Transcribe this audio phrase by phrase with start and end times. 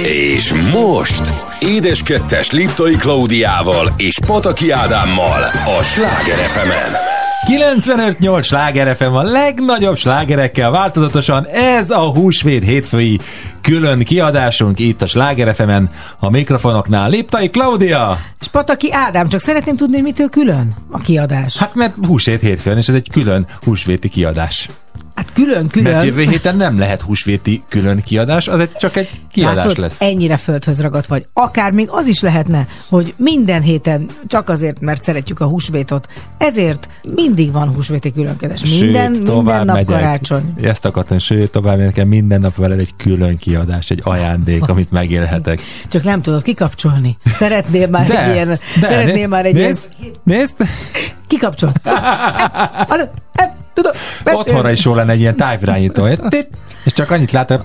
[0.00, 5.42] És most Édeskettes Liptai Klaudiával és Pataki Ádámmal
[5.78, 6.94] a Sláger fm
[7.46, 13.20] 95-8 sláger FM a legnagyobb slágerekkel változatosan ez a húsvét hétfői
[13.60, 15.84] külön kiadásunk itt a Sláger fm
[16.18, 18.18] a mikrofonoknál Liptai Klaudia.
[18.40, 21.56] És Pataki Ádám, csak szeretném tudni, hogy mitől külön a kiadás.
[21.56, 24.68] Hát mert húsvét hétfőn, és ez egy külön húsvéti kiadás.
[25.14, 25.92] Hát külön, külön.
[25.92, 30.00] Mert jövő héten nem lehet húsvéti külön kiadás, az egy, csak egy kiadás Látod, lesz.
[30.00, 31.26] ennyire földhöz ragadt vagy.
[31.32, 36.06] Akár még az is lehetne, hogy minden héten csak azért, mert szeretjük a húsvétot,
[36.38, 38.62] ezért mindig van húsvéti különkedés.
[38.80, 39.86] Minden, Sőt, minden nap megyek.
[39.86, 40.54] karácsony.
[40.62, 45.60] Ezt akartam, sőt, tovább megyek, minden nap veled egy külön kiadás, egy ajándék, amit megélhetek.
[45.88, 47.16] Csak nem tudod kikapcsolni.
[47.24, 48.48] Szeretnél már De, egy ilyen...
[48.80, 50.12] de, szeretnél né- már egy nézd, ilyen...
[50.24, 50.54] nézd,
[51.26, 51.72] Kikapcsol.
[53.74, 53.92] Tudom.
[54.24, 56.06] otthonra is jó lenne egy ilyen távirányító,
[56.84, 57.60] és csak annyit látom,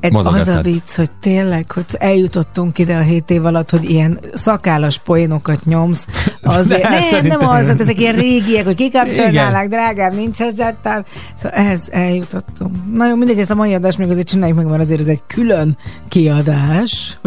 [0.00, 4.18] Egy, az a vicc, hogy tényleg, hogy eljutottunk ide a hét év alatt, hogy ilyen
[4.34, 6.06] szakállas poénokat nyomsz.
[6.42, 9.68] Azért, De, nem, szerintem- nem az, hát ezek ilyen régiek, hogy kikapcsolnálak, Igen.
[9.68, 11.04] drágám, nincs hozzá táv.
[11.34, 12.72] Szóval ehhez eljutottunk.
[12.94, 15.22] Na jó, mindegy, ezt a mai adást még azért csináljuk meg, mert azért ez egy
[15.26, 15.76] külön
[16.08, 17.18] kiadás.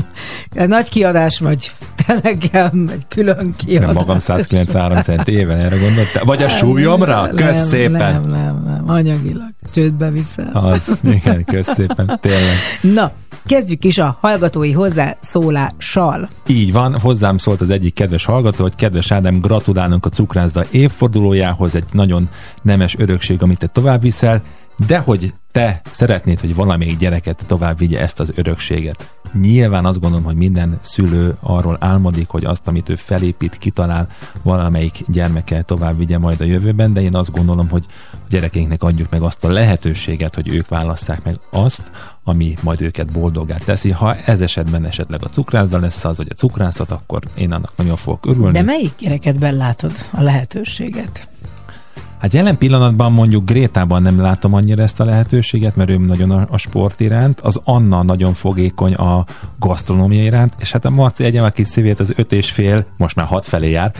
[0.66, 1.72] Nagy kiadás vagy.
[2.06, 3.86] Te nekem egy külön kiadás.
[3.86, 6.24] nem magam 193 cent éven, erre gondoltál?
[6.24, 7.28] Vagy a súlyomra?
[7.34, 7.92] Kösz szépen!
[7.92, 9.50] Nem, nem, nem, anyagilag.
[9.72, 10.50] Csődbe viszel.
[10.52, 12.56] Az, igen, kösz szépen, tényleg.
[12.80, 13.12] Na,
[13.46, 16.28] kezdjük is a hallgatói hozzászólással.
[16.46, 21.74] Így van, hozzám szólt az egyik kedves hallgató, hogy kedves Ádám, gratulálunk a cukrászda évfordulójához,
[21.74, 22.28] egy nagyon
[22.62, 24.42] nemes örökség, amit te tovább viszel,
[24.86, 29.12] de hogy te szeretnéd, hogy valamelyik gyereket tovább vigye ezt az örökséget.
[29.40, 34.08] Nyilván azt gondolom, hogy minden szülő arról álmodik, hogy azt, amit ő felépít, kitalál,
[34.42, 39.10] valamelyik gyermeke tovább vigye majd a jövőben, de én azt gondolom, hogy a gyerekeinknek adjuk
[39.10, 41.90] meg azt a lehetőséget, hogy ők válasszák meg azt,
[42.24, 43.90] ami majd őket boldoggá teszi.
[43.90, 47.96] Ha ez esetben esetleg a cukrászda lesz az, vagy a cukrászat, akkor én annak nagyon
[47.96, 48.52] fogok örülni.
[48.52, 51.27] De melyik gyerekedben látod a lehetőséget?
[52.18, 56.46] Hát jelen pillanatban mondjuk Grétában nem látom annyira ezt a lehetőséget, mert ő nagyon a,
[56.50, 59.24] a sport iránt, az Anna nagyon fogékony a
[59.58, 63.16] gasztronómia iránt, és hát a Marci egyem a kis szívét az öt és fél, most
[63.16, 63.92] már hat felé jár,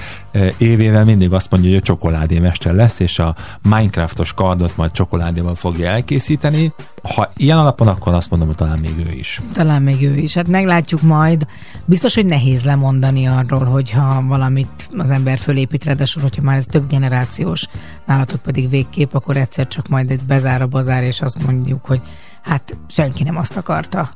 [0.56, 5.89] évével mindig azt mondja, hogy ő csokoládémester lesz, és a Minecraftos kardot majd csokoládéval fogja
[5.89, 6.73] elkészíteni.
[7.15, 9.41] Ha ilyen alapon, akkor azt mondom, hogy talán még ő is.
[9.53, 10.35] Talán még ő is.
[10.35, 11.47] Hát meglátjuk majd.
[11.85, 16.89] Biztos, hogy nehéz lemondani arról, hogyha valamit az ember fölépít, ráadásul, hogyha már ez több
[16.89, 17.69] generációs,
[18.08, 22.00] nálatok pedig végkép, akkor egyszer csak majd egy bezár a bazár, és azt mondjuk, hogy
[22.42, 24.08] hát senki nem azt akarta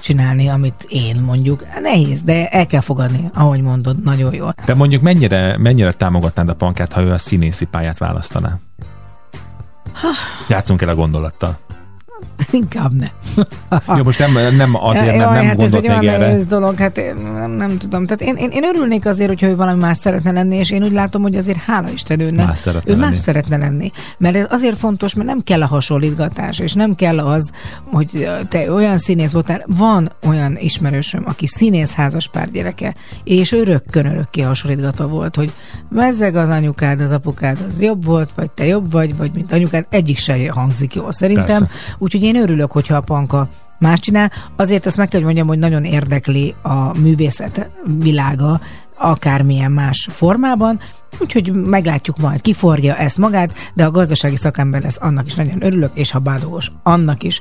[0.00, 1.64] csinálni, amit én mondjuk.
[1.82, 4.52] Nehéz, de el kell fogadni, ahogy mondod, nagyon jól.
[4.64, 8.58] Te mondjuk mennyire, mennyire támogatnád a pankát, ha ő a színészi pályát választaná?
[10.48, 11.58] Játszunk el a gondolattal.
[12.50, 13.06] Inkább ne.
[13.96, 16.98] Jó, most nem, nem azért, Jaj, nem hát ez egy még olyan nehéz dolog, hát
[16.98, 18.04] én nem, nem tudom.
[18.04, 20.92] Tehát én, én, én örülnék azért, hogyha ő valami más szeretne lenni, és én úgy
[20.92, 22.46] látom, hogy azért hála Isten ő, nem.
[22.46, 23.08] Más szeretne ő lenni.
[23.08, 23.90] más szeretne lenni.
[24.18, 27.50] Mert ez azért fontos, mert nem kell a hasonlítgatás, és nem kell az,
[27.84, 29.64] hogy te olyan színész voltál.
[29.66, 35.52] Van olyan ismerősöm, aki színész házas pár gyereke, és ő rökkön örökké hasonlítgatva volt, hogy
[35.90, 39.86] mezzeg az anyukád, az apukád, az jobb volt, vagy te jobb vagy, vagy mint anyukád,
[39.90, 41.46] egyik se hangzik jól szerintem.
[41.46, 41.68] Persze.
[42.08, 43.48] Úgyhogy én örülök, hogyha a panka
[43.78, 44.30] más csinál.
[44.56, 48.60] Azért azt meg kell, hogy mondjam, hogy nagyon érdekli a művészet világa,
[48.98, 50.80] akármilyen más formában,
[51.18, 55.90] úgyhogy meglátjuk majd, kiforja ezt magát, de a gazdasági szakember lesz, annak is nagyon örülök,
[55.94, 57.40] és ha bádogos, annak is.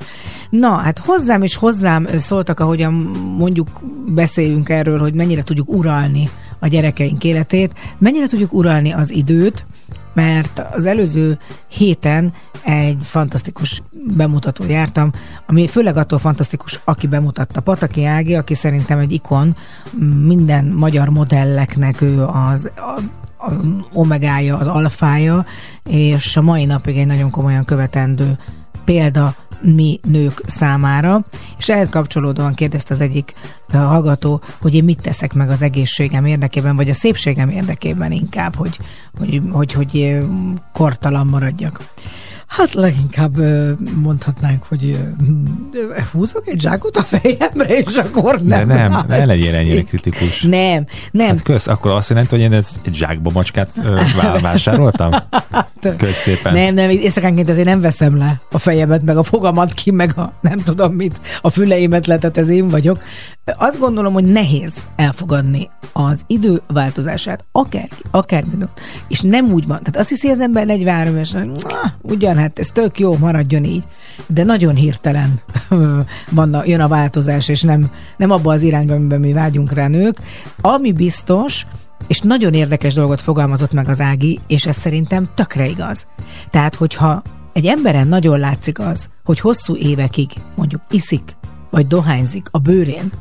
[0.49, 2.93] Na, hát hozzám és hozzám szóltak, ahogyan
[3.37, 3.81] mondjuk
[4.13, 6.29] beszéljünk erről, hogy mennyire tudjuk uralni
[6.59, 9.65] a gyerekeink életét, mennyire tudjuk uralni az időt,
[10.17, 12.33] mert az előző héten
[12.63, 15.11] egy fantasztikus bemutató jártam,
[15.45, 17.61] ami főleg attól fantasztikus, aki bemutatta.
[17.61, 19.55] Pataki Ági, aki szerintem egy ikon,
[20.25, 23.01] minden magyar modelleknek ő az a,
[23.45, 23.53] a
[23.93, 25.45] omegája, az alfája,
[25.83, 28.37] és a mai napig egy nagyon komolyan követendő
[28.85, 31.25] példa mi nők számára,
[31.57, 33.33] és ehhez kapcsolódóan kérdezte az egyik
[33.71, 38.79] hallgató, hogy én mit teszek meg az egészségem érdekében, vagy a szépségem érdekében inkább, hogy,
[39.17, 40.17] hogy, hogy, hogy
[40.73, 41.79] kortalan maradjak.
[42.47, 43.37] Hát leginkább
[44.01, 44.99] mondhatnánk, hogy
[46.11, 49.25] húzok egy zsákot a fejemre, és akkor De nem nem, ne látszik.
[49.25, 50.41] legyél ennyire kritikus.
[50.41, 51.27] Nem, nem.
[51.27, 53.73] Hát kösz, akkor azt jelenti, hogy én egy zsákba macskát
[54.41, 55.11] vásároltam?
[55.97, 56.53] Kösz szépen.
[56.53, 60.33] Nem, nem, éjszakánként azért nem veszem le a fejemet, meg a fogamat ki, meg a
[60.41, 63.01] nem tudom mit, a füleimet letet, ez én vagyok.
[63.57, 68.43] Azt gondolom, hogy nehéz elfogadni az idő változását, akár, akár
[69.07, 69.77] és nem úgy van.
[69.77, 71.55] Tehát azt hiszi az ember 43 évesen,
[72.01, 73.83] ugyan, hát ez tök jó, maradjon így.
[74.27, 75.39] De nagyon hirtelen
[76.31, 80.17] van, jön a változás, és nem, nem abba az irányba, amiben mi vágyunk rá nők.
[80.61, 81.65] Ami biztos,
[82.07, 86.07] és nagyon érdekes dolgot fogalmazott meg az Ági, és ez szerintem tökre igaz.
[86.49, 87.23] Tehát, hogyha
[87.53, 91.35] egy emberen nagyon látszik az, hogy hosszú évekig mondjuk iszik,
[91.69, 93.11] vagy dohányzik a bőrén,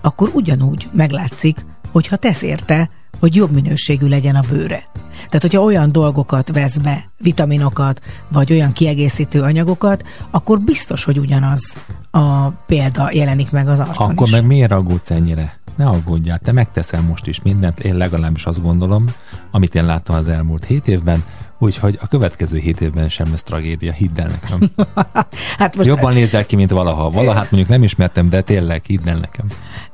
[0.00, 4.84] akkor ugyanúgy meglátszik, hogyha tesz érte, hogy jobb minőségű legyen a bőre.
[5.14, 11.76] Tehát, hogyha olyan dolgokat vesz be, vitaminokat, vagy olyan kiegészítő anyagokat, akkor biztos, hogy ugyanaz
[12.10, 14.32] a példa jelenik meg az arcon Akkor is.
[14.32, 15.58] meg miért aggódsz ennyire?
[15.76, 19.04] Ne aggódjál, te megteszel most is mindent, én legalábbis azt gondolom,
[19.50, 21.24] amit én láttam az elmúlt hét évben,
[21.62, 24.70] úgyhogy a következő hét évben sem lesz tragédia, hidd el nekem.
[25.58, 27.10] hát most Jobban nézel ki, mint valaha.
[27.10, 29.46] Valahát mondjuk nem ismertem, de tényleg, hidd el nekem.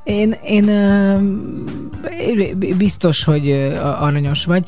[0.04, 0.70] Én, én
[2.76, 3.50] biztos, hogy
[3.82, 4.64] aranyos vagy,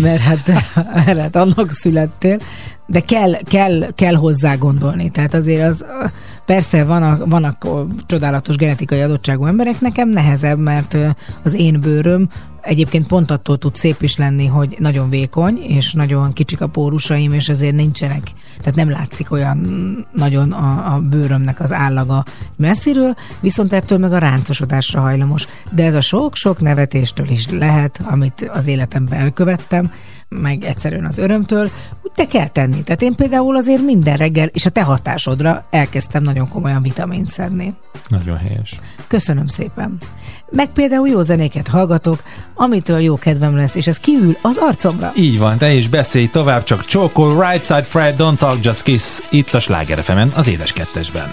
[0.00, 0.48] mert hát,
[1.06, 2.38] hát annak születtél,
[2.86, 5.10] de kell, kell, kell hozzá gondolni.
[5.10, 5.84] Tehát azért az,
[6.46, 7.66] persze vannak, vannak
[8.06, 10.96] csodálatos genetikai adottságú emberek, nekem nehezebb, mert
[11.42, 12.28] az én bőröm
[12.64, 17.32] Egyébként pont attól tud szép is lenni, hogy nagyon vékony, és nagyon kicsik a pórusaim,
[17.32, 18.22] és ezért nincsenek,
[18.58, 19.58] tehát nem látszik olyan
[20.12, 22.24] nagyon a, a bőrömnek az állaga
[22.56, 25.46] messziről, viszont ettől meg a ráncosodásra hajlamos.
[25.70, 29.90] De ez a sok-sok nevetéstől is lehet, amit az életemben elkövettem,
[30.28, 31.70] meg egyszerűen az örömtől,
[32.14, 32.82] te kell tenni.
[32.82, 37.74] Tehát én például azért minden reggel, és a te hatásodra elkezdtem nagyon komolyan vitamint szedni.
[38.08, 38.78] Nagyon helyes.
[39.06, 39.98] Köszönöm szépen.
[40.50, 42.22] Meg például jó zenéket hallgatok,
[42.54, 45.12] amitől jó kedvem lesz, és ez kiül az arcomra.
[45.16, 49.20] Így van, te is beszélj tovább, csak csókol, right side Fred, don't talk, just kiss,
[49.30, 49.98] itt a Sláger
[50.34, 51.28] az édes kettesben.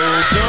[0.00, 0.39] Little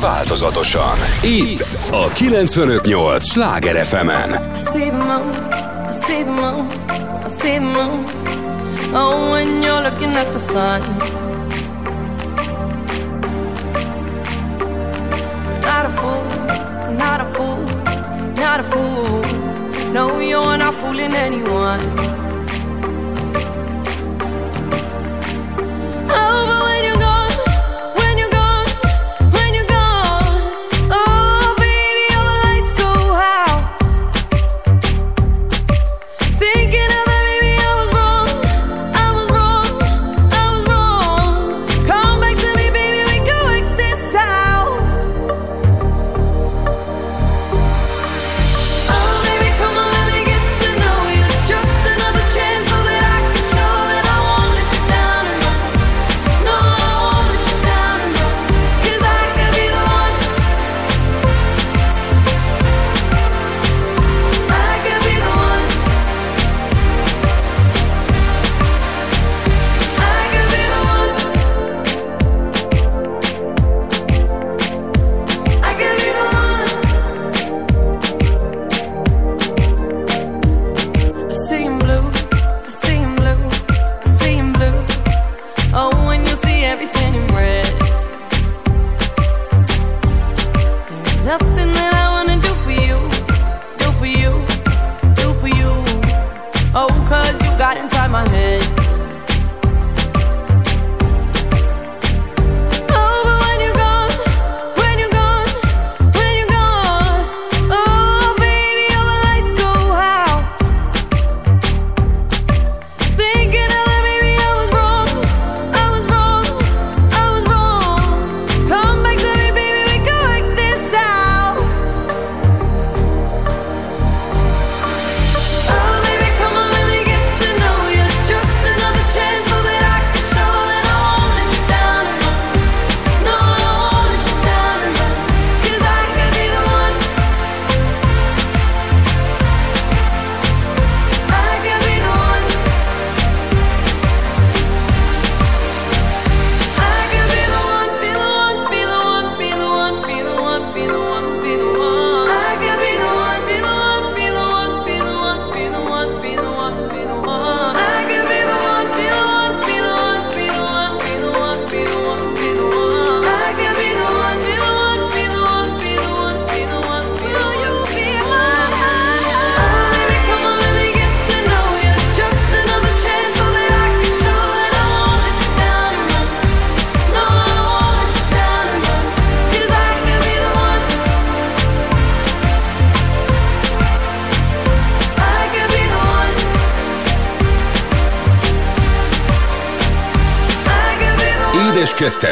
[0.00, 0.98] változatosan.
[1.22, 3.76] Itt a 958 Sláger
[7.46, 8.04] the moon.
[8.92, 10.80] Oh, when you're looking at the sun.
[15.60, 16.24] Not a fool,
[16.96, 17.62] not a fool,
[18.34, 19.20] not a fool.
[19.92, 22.25] No, you're not fooling anyone.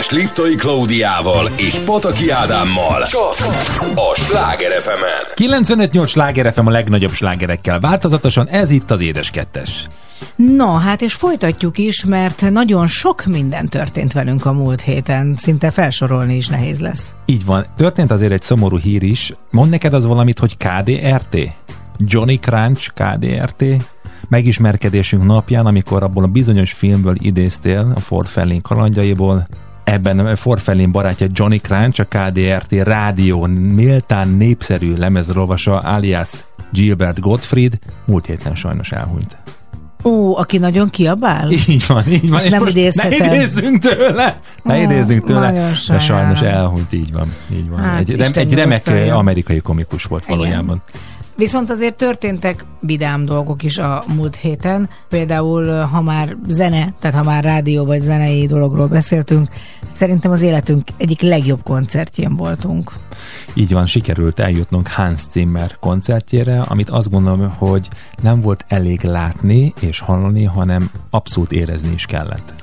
[0.04, 3.02] Kettes Liptai Klaudiával és Pataki Ádámmal.
[3.02, 3.34] Csak
[3.94, 5.54] a Sláger FM-en.
[5.64, 9.88] 95-8 sláger FM a legnagyobb slágerekkel változatosan, ez itt az Édes Kettes.
[10.37, 15.34] No, hát és folytatjuk is, mert nagyon sok minden történt velünk a múlt héten.
[15.34, 17.14] Szinte felsorolni is nehéz lesz.
[17.26, 17.66] Így van.
[17.76, 19.32] Történt azért egy szomorú hír is.
[19.50, 21.37] Mond neked az valamit, hogy KDRT?
[21.99, 23.64] Johnny Crunch KDRT?
[24.28, 29.46] Megismerkedésünk napján, amikor abból a bizonyos filmből idéztél, a Ford Fellin kalandjaiból,
[29.84, 36.30] ebben Fellin barátja Johnny Crunch, a KDRT rádió méltán népszerű lemezrovasa alias
[36.72, 39.36] Gilbert Gottfried múlt héten sajnos elhunyt.
[40.04, 41.50] Ó, aki nagyon kiabál?
[41.50, 42.40] Így van, így van.
[42.40, 43.28] És nem idézhetem.
[43.28, 44.38] Ne idézzünk tőle!
[44.62, 45.52] Ne Ó, idézzünk tőle!
[45.52, 46.06] De sajnálom.
[46.06, 47.28] sajnos elhunyt, így van.
[47.52, 47.78] Így van.
[47.78, 50.82] Hát, egy, rem, egy remek eh, amerikai komikus volt Igen.
[51.36, 54.88] Viszont azért történtek vidám dolgok is a múlt héten.
[55.08, 59.48] Például, ha már zene, tehát ha már rádió vagy zenei dologról beszéltünk,
[59.92, 62.92] szerintem az életünk egyik legjobb koncertjén voltunk.
[63.54, 67.88] Így van, sikerült eljutnunk Hans Zimmer koncertjére, amit azt gondolom, hogy
[68.22, 72.54] nem volt elég látni és hallani, hanem abszolút érezni is kellett.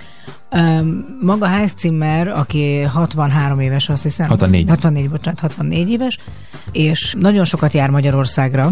[1.22, 4.28] Maga Heinz Zimmer, aki 63 éves, azt hiszem.
[4.28, 4.70] 64.
[4.70, 6.18] 64, bocsánat, 64 éves,
[6.72, 8.72] és nagyon sokat jár Magyarországra,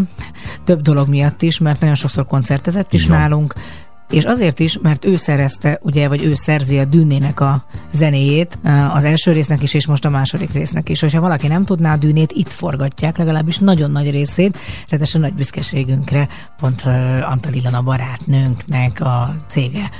[0.64, 3.54] több dolog miatt is, mert nagyon sokszor koncertezett is nálunk,
[4.10, 8.58] és azért is, mert ő szerezte, ugye, vagy ő szerzi a Dűnének a zenéjét,
[8.94, 11.00] az első résznek is, és most a második résznek is.
[11.00, 16.28] Hogyha valaki nem tudná a Dűnét, itt forgatják, legalábbis nagyon nagy részét, ráadásul nagy büszkeségünkre,
[16.60, 16.92] pont uh,
[17.30, 19.90] Antal Ilona barátnőnknek a cége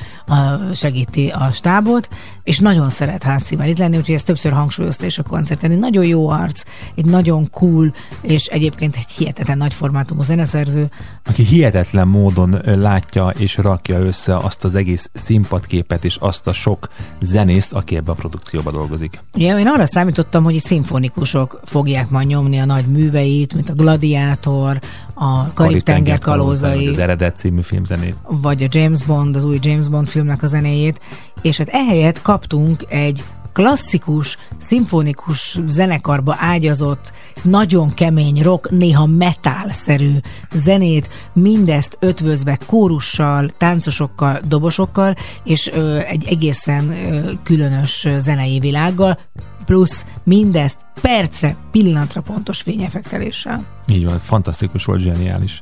[0.74, 2.08] segíti a stábot,
[2.42, 5.70] és nagyon szeret házszínben itt lenni, úgyhogy ezt többször hangsúlyozta is a koncerten.
[5.70, 6.62] Egy nagyon jó arc,
[6.94, 10.88] egy nagyon cool, és egyébként egy hihetetlen nagy formátumú zeneszerző.
[11.24, 16.88] Aki hihetetlen módon látja és rakja össze azt az egész színpadképet és azt a sok
[17.20, 19.20] zenészt, aki ebbe a produkcióba dolgozik.
[19.34, 23.74] Ugye én arra számítottam, hogy itt szimfonikusok fogják majd nyomni a nagy műveit, mint a
[23.74, 24.80] Gladiátor,
[25.14, 28.14] a Karib-tenger kalózai, az eredet című filmzenét.
[28.28, 31.00] vagy a James Bond, az új James Bond filmnek a zenéjét,
[31.42, 40.12] és hát ehelyett kaptunk egy klasszikus, szimfonikus zenekarba ágyazott, nagyon kemény rock, néha metal-szerű
[40.52, 49.18] zenét, mindezt ötvözve kórussal, táncosokkal, dobosokkal, és ö, egy egészen ö, különös zenei világgal,
[49.64, 53.64] plusz mindezt percre, pillanatra pontos fényefekteléssel.
[53.86, 55.60] Így van, fantasztikus volt, zseniális.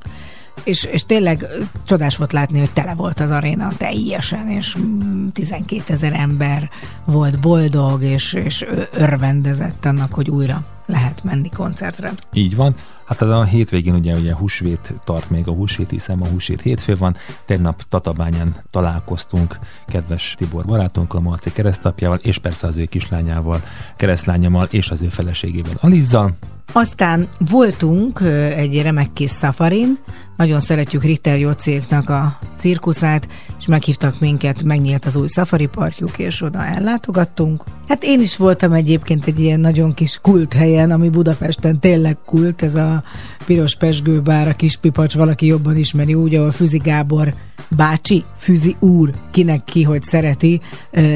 [0.64, 1.46] És, és tényleg
[1.84, 6.70] csodás volt látni, hogy tele volt az aréna teljesen, és mm, 12 ezer ember
[7.04, 12.12] volt boldog, és, és örvendezett annak, hogy újra lehet menni koncertre.
[12.32, 12.74] Így van.
[13.04, 17.16] Hát a hétvégén ugye, ugye húsvét tart még a húsvét, hiszen a húsvét hétfő van.
[17.44, 23.62] Tegnap Tatabányán találkoztunk kedves Tibor barátunkkal, Marci keresztapjával, és persze az ő kislányával,
[23.96, 26.36] keresztlányommal, és az ő feleségével, Alizzal.
[26.72, 28.20] Aztán voltunk
[28.56, 29.98] egy remek kis szafarin,
[30.38, 33.28] nagyon szeretjük Ritter Jocéknak a cirkuszát,
[33.58, 37.64] és meghívtak minket, megnyílt az új szafari parkjuk, és oda ellátogattunk.
[37.88, 42.62] Hát én is voltam egyébként egy ilyen nagyon kis kult helyen, ami Budapesten tényleg kult,
[42.62, 43.02] ez a
[43.44, 47.34] piros pesgőbár, a kis pipacs, valaki jobban ismeri úgy, ahol Füzi Gábor
[47.68, 50.60] bácsi, Füzi úr, kinek ki, hogy szereti,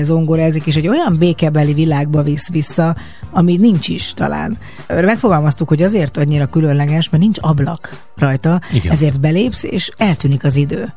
[0.00, 2.96] zongorázik, és egy olyan békebeli világba visz vissza,
[3.32, 4.58] ami nincs is talán.
[4.88, 8.92] Megfogalmaztuk, hogy azért annyira különleges, mert nincs ablak rajta, Igen.
[8.92, 10.92] ezért belépsz, és eltűnik az idő.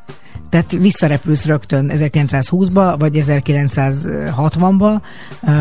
[0.49, 5.01] Tehát visszarepülsz rögtön 1920-ba, vagy 1960-ba,
[5.47, 5.51] ö,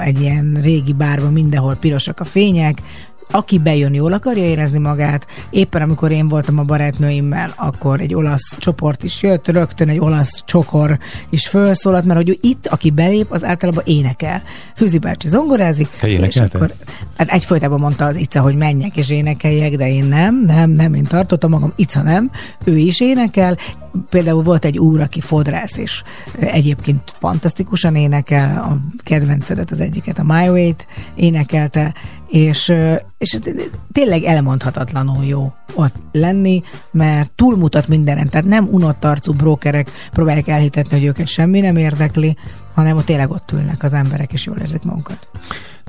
[0.00, 2.82] egy ilyen régi bárba, mindenhol pirosak a fények,
[3.30, 5.26] aki bejön, jól akarja érezni magát.
[5.50, 10.42] Éppen amikor én voltam a barátnőimmel, akkor egy olasz csoport is jött, rögtön egy olasz
[10.44, 10.98] csokor
[11.30, 14.42] is felszólalt, mert hogy itt, aki belép, az általában énekel.
[14.74, 16.72] Fűzi bácsi zongorázik, Te és akkor
[17.16, 21.04] hát egyfolytában mondta az Ica, hogy menjek és énekeljek, de én nem, nem, nem, én
[21.04, 22.30] tartottam magam, Ica nem,
[22.64, 23.56] ő is énekel,
[24.08, 26.02] például volt egy úr, aki fodrász, és
[26.40, 31.94] egyébként fantasztikusan énekel, a kedvencedet az egyiket, a My Way-t énekelte,
[32.28, 32.72] és,
[33.18, 33.38] és
[33.92, 40.98] tényleg elmondhatatlanul jó ott lenni, mert túlmutat mindenen, tehát nem unott arcú brókerek próbálják elhitetni,
[40.98, 42.36] hogy őket semmi nem érdekli,
[42.76, 45.28] hanem ott tényleg ott ülnek az emberek, és jól érzik magukat.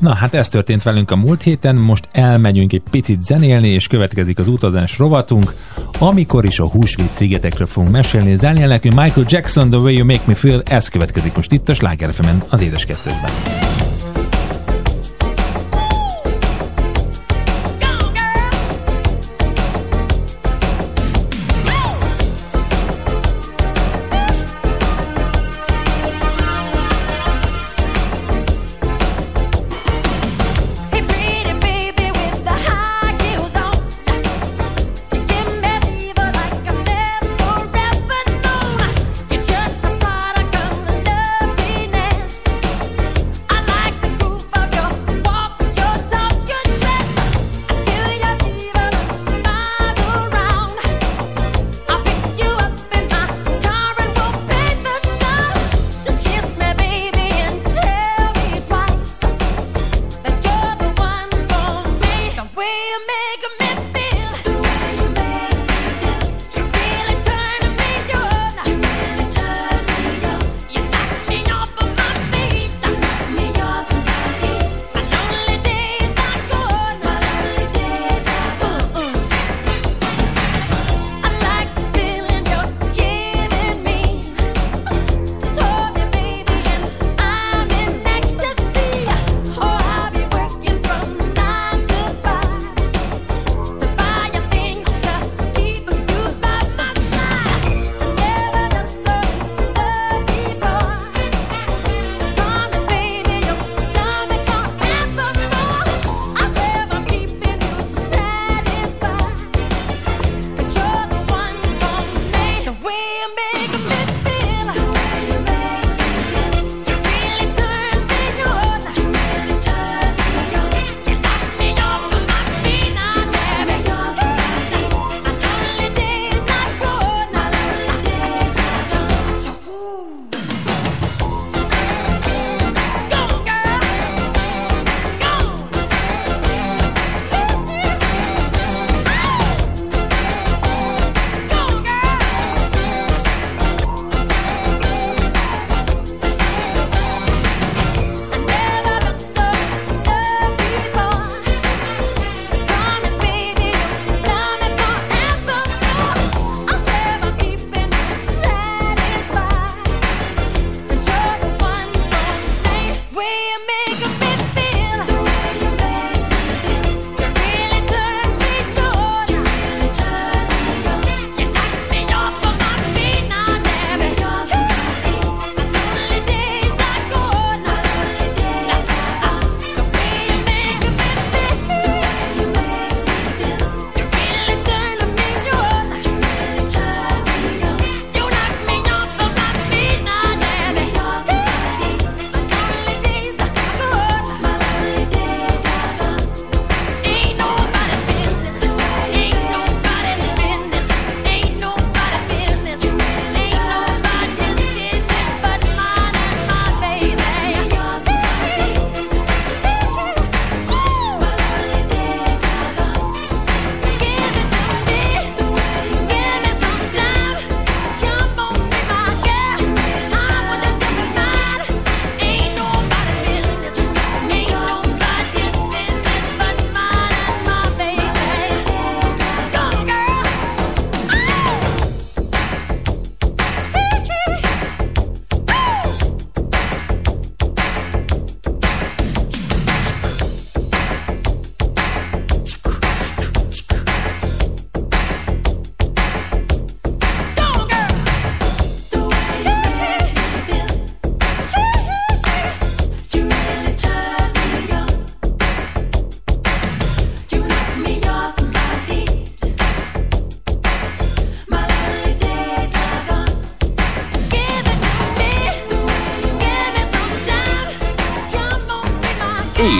[0.01, 4.39] Na hát ez történt velünk a múlt héten, most elmegyünk egy picit zenélni, és következik
[4.39, 5.53] az utazás rovatunk,
[5.99, 8.35] amikor is a húsvét szigetekről fogunk mesélni.
[8.35, 11.73] Zenél nekünk Michael Jackson, The Way You Make Me Feel, ez következik most itt a
[11.73, 12.13] Sláger
[12.49, 13.31] az Édes Kettősben.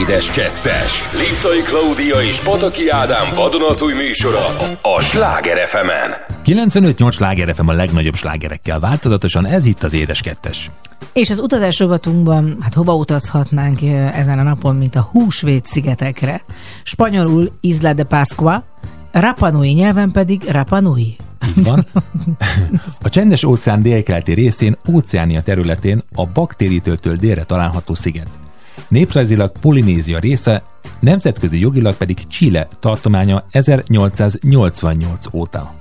[0.08, 1.02] Édes Kettes.
[1.12, 4.46] Liptai Klaudia és Pataki Ádám vadonatúj műsora
[4.82, 5.88] a Sláger fm
[6.44, 10.70] 95-8 sláger FM a legnagyobb slágerekkel változatosan, ez itt az Édes Kettes.
[11.12, 16.42] És az utazás rovatunkban, hát hova utazhatnánk ezen a napon, mint a Húsvét szigetekre.
[16.82, 18.64] Spanyolul Isla de Pascua,
[19.12, 21.16] Rapanui nyelven pedig Rapanui.
[21.48, 21.86] Így van.
[23.02, 28.28] A csendes óceán délkeleti részén, óceánia területén a baktériitöltől délre található sziget.
[28.88, 30.62] Néprajzilag Polinézia része,
[31.00, 35.74] nemzetközi jogilag pedig Chile tartománya 1888 óta.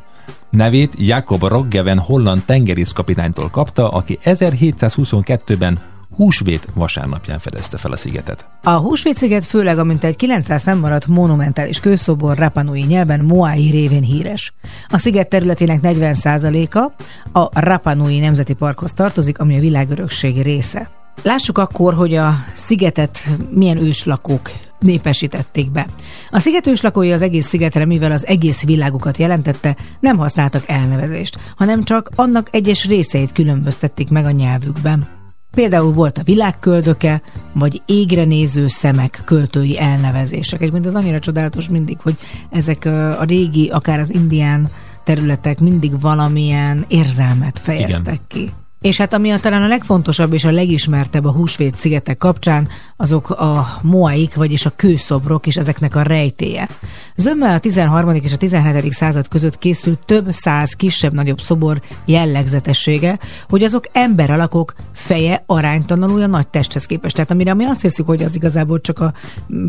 [0.50, 5.80] Nevét Jakob Roggeven holland tengerészkapitánytól kapta, aki 1722-ben
[6.15, 8.50] húsvét vasárnapján fedezte fel a szigetet.
[8.63, 14.54] A Húsvét-sziget főleg a mintegy 900 fennmaradt monumentális kőszobor Rapanui nyelven Moai révén híres.
[14.88, 17.04] A sziget területének 40%-a
[17.39, 20.96] a Rapanui Nemzeti Parkhoz tartozik, ami a világörökség része.
[21.23, 25.88] Lássuk akkor, hogy a szigetet milyen őslakók népesítették be.
[26.30, 31.84] A sziget őslakói az egész szigetre, mivel az egész világukat jelentette, nem használtak elnevezést, hanem
[31.84, 35.08] csak annak egyes részeit különböztették meg a nyelvükben.
[35.51, 37.21] Például volt a világköldöke,
[37.53, 40.62] vagy égre néző szemek költői elnevezések.
[40.62, 42.17] Egyébként az annyira csodálatos mindig, hogy
[42.49, 42.86] ezek
[43.19, 44.71] a régi, akár az indián
[45.03, 48.45] területek mindig valamilyen érzelmet fejeztek Igen.
[48.47, 48.53] ki.
[48.81, 53.29] És hát ami a talán a legfontosabb és a legismertebb a húsvét szigetek kapcsán, azok
[53.29, 56.67] a moaik, vagyis a kőszobrok és ezeknek a rejtéje.
[57.15, 58.15] Zömmel a 13.
[58.15, 58.93] és a 17.
[58.93, 66.27] század között készült több száz kisebb-nagyobb szobor jellegzetessége, hogy azok ember alakok feje aránytalanul a
[66.27, 67.15] nagy testhez képest.
[67.15, 69.13] Tehát amire mi azt hiszük, hogy az igazából csak a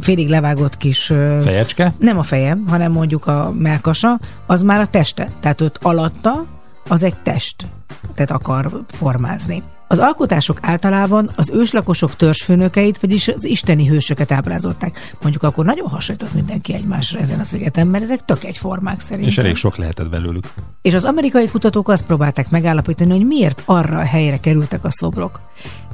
[0.01, 1.07] félig levágott kis...
[1.43, 1.95] Fejecske?
[1.99, 5.31] nem a feje, hanem mondjuk a melkasa, az már a teste.
[5.41, 6.47] Tehát ott alatta
[6.89, 7.67] az egy test,
[8.15, 9.63] tehát akar formázni.
[9.91, 15.17] Az alkotások általában az őslakosok törzsfőnökeit, vagyis az isteni hősöket ábrázolták.
[15.23, 19.29] Mondjuk akkor nagyon hasonlított mindenki egymásra ezen a szigeten, mert ezek tök egyformák szerintem.
[19.29, 20.53] És elég sok lehetett belőlük.
[20.83, 25.41] És az amerikai kutatók azt próbálták megállapítani, hogy miért arra a helyre kerültek a szobrok.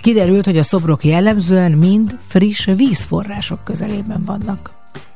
[0.00, 4.70] Kiderült, hogy a szobrok jellemzően mind friss vízforrások közelében vannak.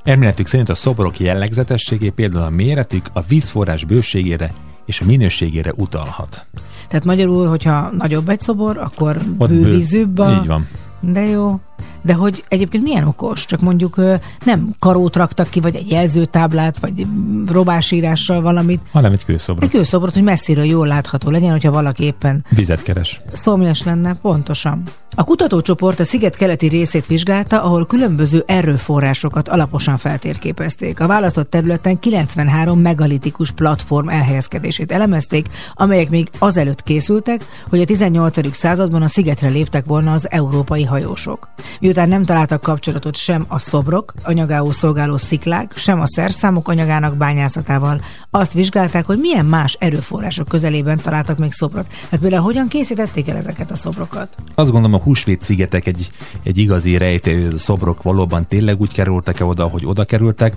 [0.05, 4.53] Elméletük szerint a szobrok jellegzetességé például a méretük, a vízforrás bőségére
[4.89, 6.47] és a minőségére utalhat.
[6.89, 10.31] Tehát magyarul, hogyha nagyobb egy szobor, akkor Ott bővízűbb a...
[10.41, 10.69] Így van.
[11.01, 11.61] De jó.
[12.03, 13.45] De hogy egyébként milyen okos?
[13.45, 14.01] Csak mondjuk
[14.45, 17.07] nem karót raktak ki, vagy egy jelzőtáblát, vagy
[17.47, 18.81] robásírással valamit.
[18.93, 19.65] Hanem egy kőszobra.
[19.65, 23.21] Egy kőszobrot, hogy messziről jól látható legyen, hogyha valaki éppen Vizet keres.
[23.33, 24.83] szomjas lenne, pontosan.
[25.17, 31.01] A kutatócsoport a sziget keleti részét vizsgálta, ahol különböző erőforrásokat alaposan feltérképezték.
[31.01, 38.57] A választott területen 93 megalitikus platform elhelyezkedését elemezték, amelyek még azelőtt készültek, hogy a 18.
[38.57, 41.49] században a szigetre léptek volna az európai hajósok.
[41.81, 48.01] Miután nem találtak kapcsolatot sem a szobrok, anyagául szolgáló sziklák, sem a szerszámok anyagának bányászatával,
[48.39, 51.87] azt vizsgálták, hogy milyen más erőforrások közelében találtak még szobrot.
[52.11, 54.37] Hát például hogyan készítették el ezeket a szobrokat?
[54.55, 56.11] Azt gondolom a húsvét szigetek egy,
[56.43, 60.55] egy igazi rejtély, hogy a szobrok valóban tényleg úgy kerültek-e oda, hogy oda kerültek,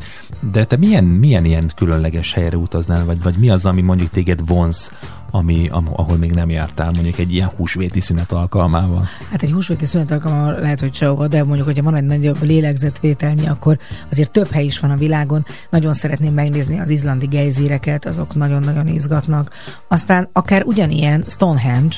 [0.52, 4.48] de te milyen, milyen ilyen különleges helyre utaznál, vagy, vagy mi az, ami mondjuk téged
[4.48, 4.92] vonz,
[5.32, 9.08] ami, am- ahol még nem jártál, mondjuk egy ilyen húsvéti szünet alkalmával?
[9.32, 13.48] Hát egy húsvéti szünet alkalommal lehet, hogy sehova, de mondjuk, hogyha van egy nagyobb lélegzetvételnyi,
[13.48, 13.78] akkor
[14.12, 15.46] azért több hely is van a világon.
[15.70, 17.28] Nagyon szeretném megnézni az izlandi
[17.72, 19.50] gejzíreket, azok nagyon-nagyon izgatnak.
[19.88, 21.96] Aztán akár ugyanilyen Stonehenge,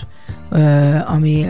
[1.06, 1.48] ami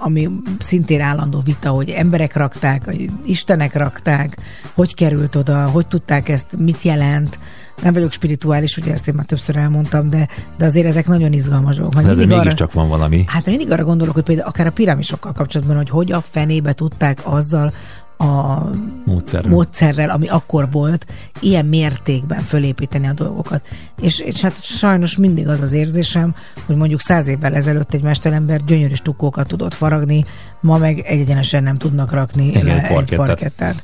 [0.00, 4.36] ami szintén állandó vita, hogy emberek rakták, hogy istenek rakták,
[4.74, 7.38] hogy került oda, hogy tudták ezt, mit jelent.
[7.82, 11.76] Nem vagyok spirituális, ugye ezt én már többször elmondtam, de, de azért ezek nagyon izgalmas
[11.76, 11.94] dolgok.
[11.94, 13.24] Majd De mindig mégiscsak van valami.
[13.26, 17.20] Hát mindig arra gondolok, hogy például akár a piramisokkal kapcsolatban, hogy hogy a fenébe tudták
[17.24, 17.72] azzal
[18.18, 18.64] a
[19.04, 19.50] Módszerrel.
[19.50, 21.06] módszerrel, ami akkor volt,
[21.40, 23.68] ilyen mértékben fölépíteni a dolgokat.
[24.00, 26.34] És, és hát sajnos mindig az az érzésem,
[26.66, 30.24] hogy mondjuk száz évvel ezelőtt egy mesterember gyönyörű stukkókat tudott faragni,
[30.60, 33.26] ma meg egyenesen nem tudnak rakni Igen, le egy egy parkettát.
[33.26, 33.82] parkettát.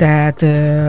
[0.00, 0.40] Tehát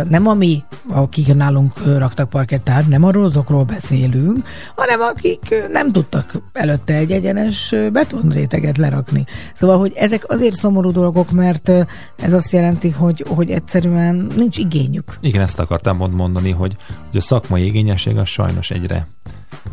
[0.10, 6.42] nem a mi, akik nálunk raktak parkettát, nem arról azokról beszélünk, hanem akik nem tudtak
[6.54, 9.26] előtte egy egyenes betonréteget lerakni.
[9.54, 11.70] Szóval, hogy ezek azért szomorú dolgok, mert
[12.18, 15.18] ez azt jelenti, hogy, hogy egyszerűen nincs igényük.
[15.22, 16.76] Igen, ezt akartam mond- mondani, hogy,
[17.10, 19.08] hogy a szakmai igényesség az sajnos egyre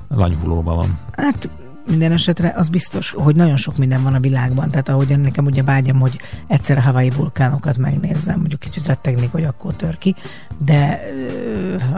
[0.08, 0.98] lanyhulóban van.
[1.12, 1.50] Hát
[1.88, 4.70] minden esetre az biztos, hogy nagyon sok minden van a világban.
[4.70, 9.44] Tehát ahogyan nekem ugye vágyam, hogy egyszer a havai vulkánokat megnézzem, mondjuk kicsit rettegnék, hogy
[9.44, 10.14] akkor tör ki,
[10.58, 11.00] de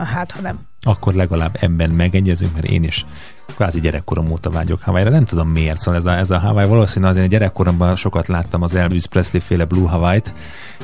[0.04, 0.58] hát ha nem.
[0.82, 3.06] Akkor legalább ebben megegyezünk, mert én is
[3.46, 5.10] kvázi gyerekkorom óta vágyok Hawaii-ra.
[5.10, 8.74] Nem tudom miért, szóval ez a, ez a Hawaii valószínűleg azért gyerekkoromban sokat láttam az
[8.74, 10.34] Elvis Presley féle Blue Hawaii-t,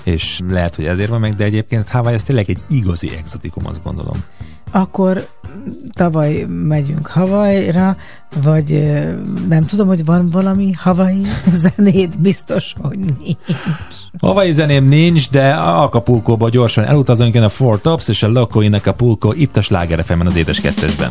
[0.02, 3.82] és lehet, hogy ezért van meg, de egyébként Hawaii ez tényleg egy igazi exotikum, azt
[3.82, 4.24] gondolom
[4.76, 5.28] akkor
[5.94, 7.96] tavaly megyünk Havajra,
[8.42, 8.92] vagy
[9.48, 11.20] nem tudom, hogy van valami havai
[11.76, 13.36] zenét, biztos, hogy nincs.
[14.20, 18.74] Havai zeném nincs, de Acapulco-ba gyorsan elutazunk, jön a Four Tops és a Loco in
[18.74, 21.10] Acapulco itt a Sláger az édes kettesben.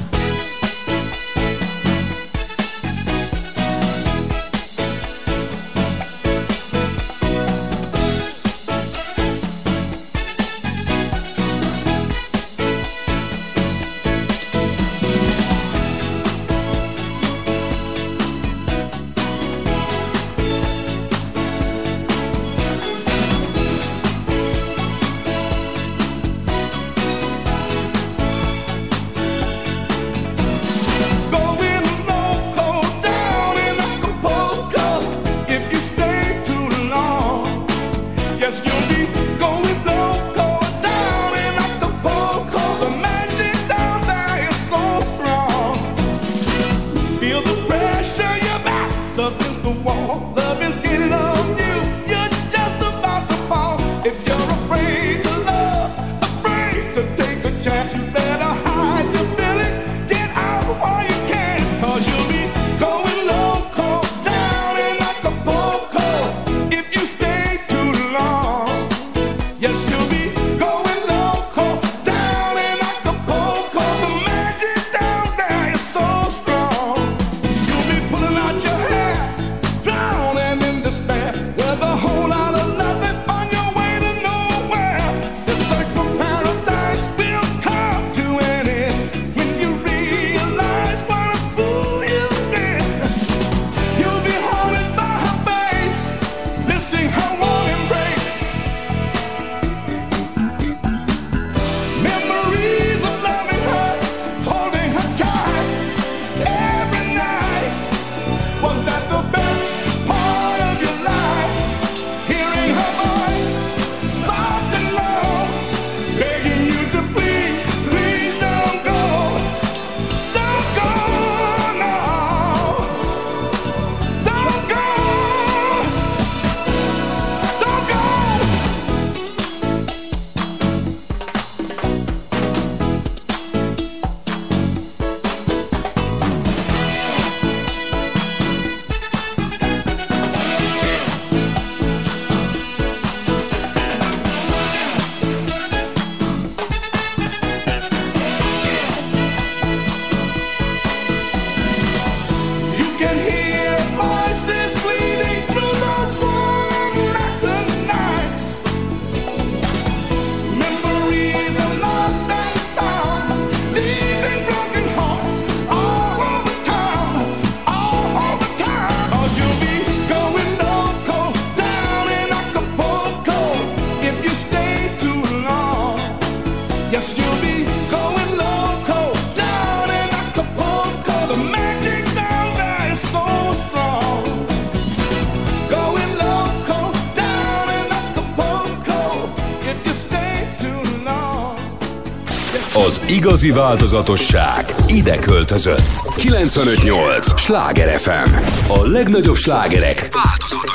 [193.15, 196.15] igazi változatosság ide költözött.
[196.15, 197.39] 958!
[197.39, 198.32] Sláger FM!
[198.67, 200.74] A legnagyobb slágerek változatos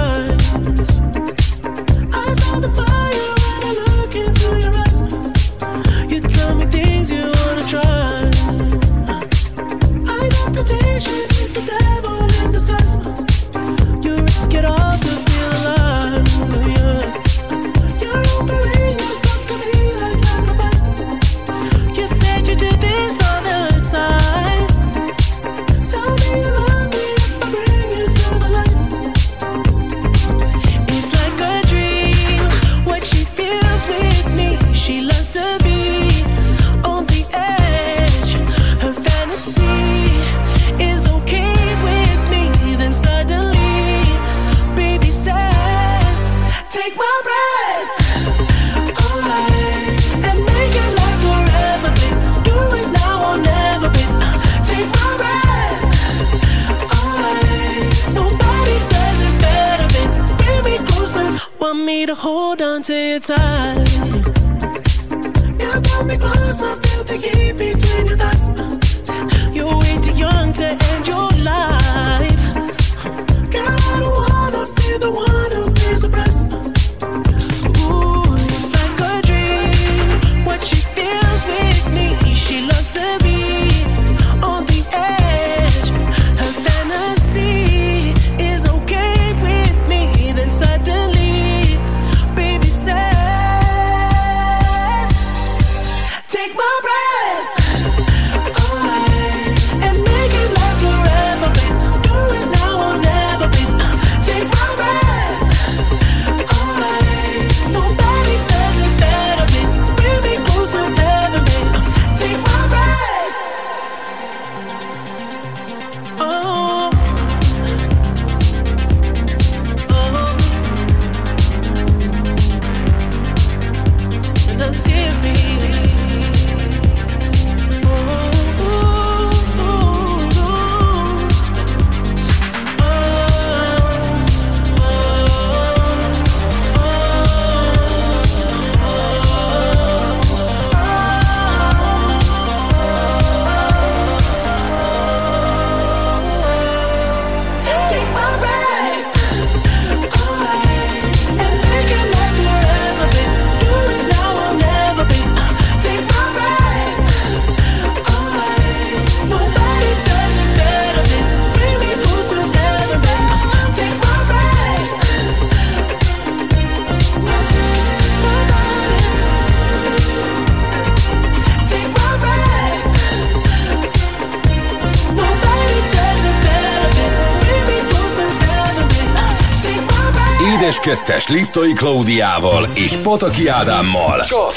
[181.05, 184.19] 2-es Liptai Klaudiával és Pataki Ádámmal.
[184.19, 184.51] Csak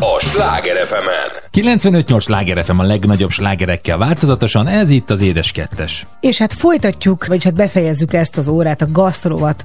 [0.00, 1.08] a Sláger fm
[1.52, 6.06] 95-8 Sláger FM a legnagyobb slágerekkel változatosan, ez itt az Édes Kettes.
[6.20, 9.64] És hát folytatjuk, vagy hát befejezzük ezt az órát a gasztrovat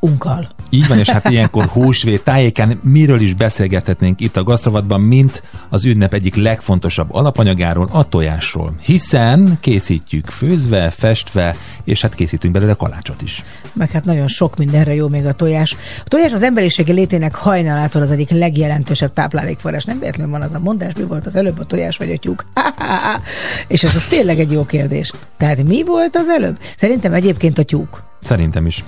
[0.00, 0.48] unkal.
[0.70, 5.84] Így van, és hát ilyenkor húsvét tájékán miről is beszélgethetnénk itt a gasztrovatban, mint az
[5.84, 8.74] ünnep egyik legfontosabb alapanyagáról, a tojásról.
[8.82, 13.44] Hiszen készítjük főzve, festve, és hát készítünk belőle kalácsot is.
[13.72, 15.76] Meg hát nagyon sok mindenre jó még a tojás.
[16.04, 19.84] A tojás az emberiségi létének hajnalától az egyik legjelentősebb táplálékforrás.
[19.84, 22.44] Nem véletlenül van az a mondás, mi volt az előbb, a tojás vagy a tyúk.
[23.66, 25.12] És ez tényleg egy jó kérdés.
[25.36, 26.58] Tehát mi volt az előbb?
[26.76, 28.02] Szerintem egyébként a tyúk.
[28.22, 28.84] Szerintem is.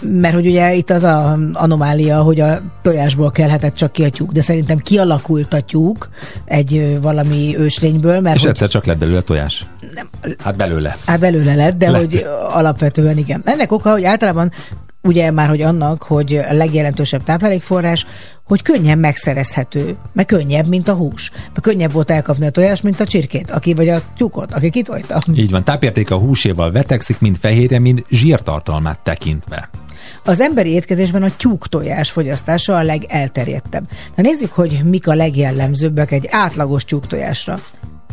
[0.00, 4.32] Mert hogy ugye itt az a anomália, hogy a tojásból kelhetett csak ki a tyúk,
[4.32, 6.08] de szerintem kialakult a tyúk
[6.44, 9.66] egy valami őslényből, mert És hogy, egyszer csak lett belőle tojás.
[10.38, 10.96] Hát belőle.
[11.06, 12.00] hát belőle lett, de Lett.
[12.00, 13.42] hogy alapvetően igen.
[13.44, 14.50] Ennek oka, hogy általában
[15.04, 18.06] ugye már, hogy annak, hogy a legjelentősebb táplálékforrás,
[18.44, 21.30] hogy könnyen megszerezhető, meg könnyebb, mint a hús.
[21.34, 25.20] Meg könnyebb volt elkapni a tojást, mint a csirkét, aki vagy a tyúkot, aki kitojta.
[25.34, 29.68] Így van, tápértéke a húséval vetekszik, mind fehérje, mind zsírtartalmát tekintve.
[30.24, 33.88] Az emberi étkezésben a tyúk tojás fogyasztása a legelterjedtebb.
[34.14, 37.60] Na nézzük, hogy mik a legjellemzőbbek egy átlagos tyúk tojásra.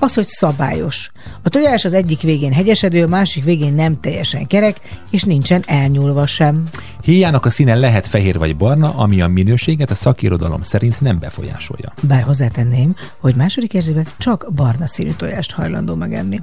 [0.04, 1.12] Az, hogy szabályos.
[1.44, 4.80] A tojás az egyik végén hegyesedő, a másik végén nem teljesen kerek,
[5.10, 6.70] és nincsen elnyúlva sem.
[7.02, 11.94] Héjának a színe lehet fehér vagy barna, ami a minőséget a szakirodalom szerint nem befolyásolja.
[12.02, 16.40] Bár hozzátenném, hogy második érzében csak barna színű tojást hajlandó megenni.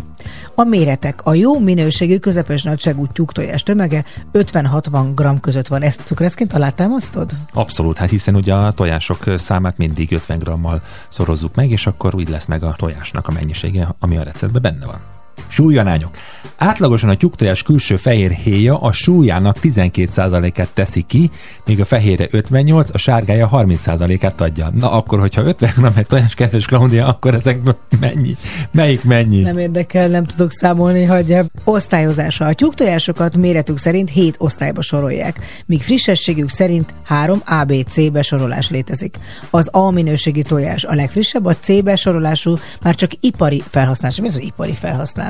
[0.54, 1.20] A méretek.
[1.24, 5.82] A jó minőségű közepes nagyságú tyúk tojás tömege 50-60 g között van.
[5.82, 7.30] Ezt cukrászként alátámasztod?
[7.52, 12.28] Abszolút, hát hiszen ugye a tojások számát mindig 50 grammal szorozzuk meg, és akkor úgy
[12.28, 15.17] lesz meg a tojásnak a mennyisége, ami a receptben benne van.
[15.48, 16.10] Súlyarányok.
[16.56, 21.30] Átlagosan a tyúktojás külső fehér héja a súlyának 12%-át teszi ki,
[21.66, 24.70] míg a fehérje 58, a sárgája 30%-át adja.
[24.74, 28.36] Na akkor, hogyha 50 g egy tojás, kedves Klaudia, akkor ezekből mennyi?
[28.72, 29.40] Melyik mennyi?
[29.40, 31.46] Nem érdekel, nem tudok számolni, hagyjam.
[31.64, 32.46] Osztályozása.
[32.46, 39.16] A tyúktojásokat méretük szerint 7 osztályba sorolják, míg frissességük szerint 3 ABC besorolás létezik.
[39.50, 44.20] Az A minőségi tojás a legfrissebb, a C besorolású már csak ipari felhasználás.
[44.20, 45.27] Mi az, ipari felhasználás?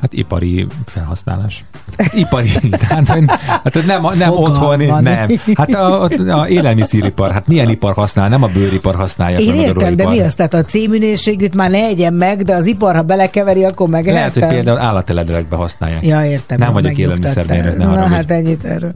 [0.00, 1.64] Hát ipari felhasználás.
[2.12, 2.48] Ipari.
[2.88, 3.24] hát, hogy-
[3.64, 5.28] hát nem, nem otthoni, nem.
[5.54, 6.08] Hát a, a,
[6.40, 9.38] a élelmiszeripar, hát milyen ipar használ, nem a bőripar használja.
[9.38, 10.34] Én értem, de mi az?
[10.34, 14.06] Tehát a C minőségűt már ne egyen meg, de az ipar, ha belekeveri, akkor meg
[14.06, 16.06] Lehet, hogy például állateledekbe használják.
[16.06, 16.58] Ja, értem.
[16.58, 18.14] Nem vagyok élelmiszermérnök, ne Na haragudj.
[18.14, 18.92] hát ennyit erről.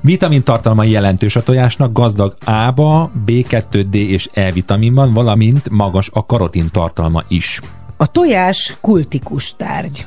[0.00, 6.26] Vitamin tartalma jelentős a tojásnak, gazdag A-ba, B2, D és E vitaminban, valamint magas a
[6.26, 7.60] karotin tartalma is.
[7.96, 10.06] A tojás kultikus tárgy.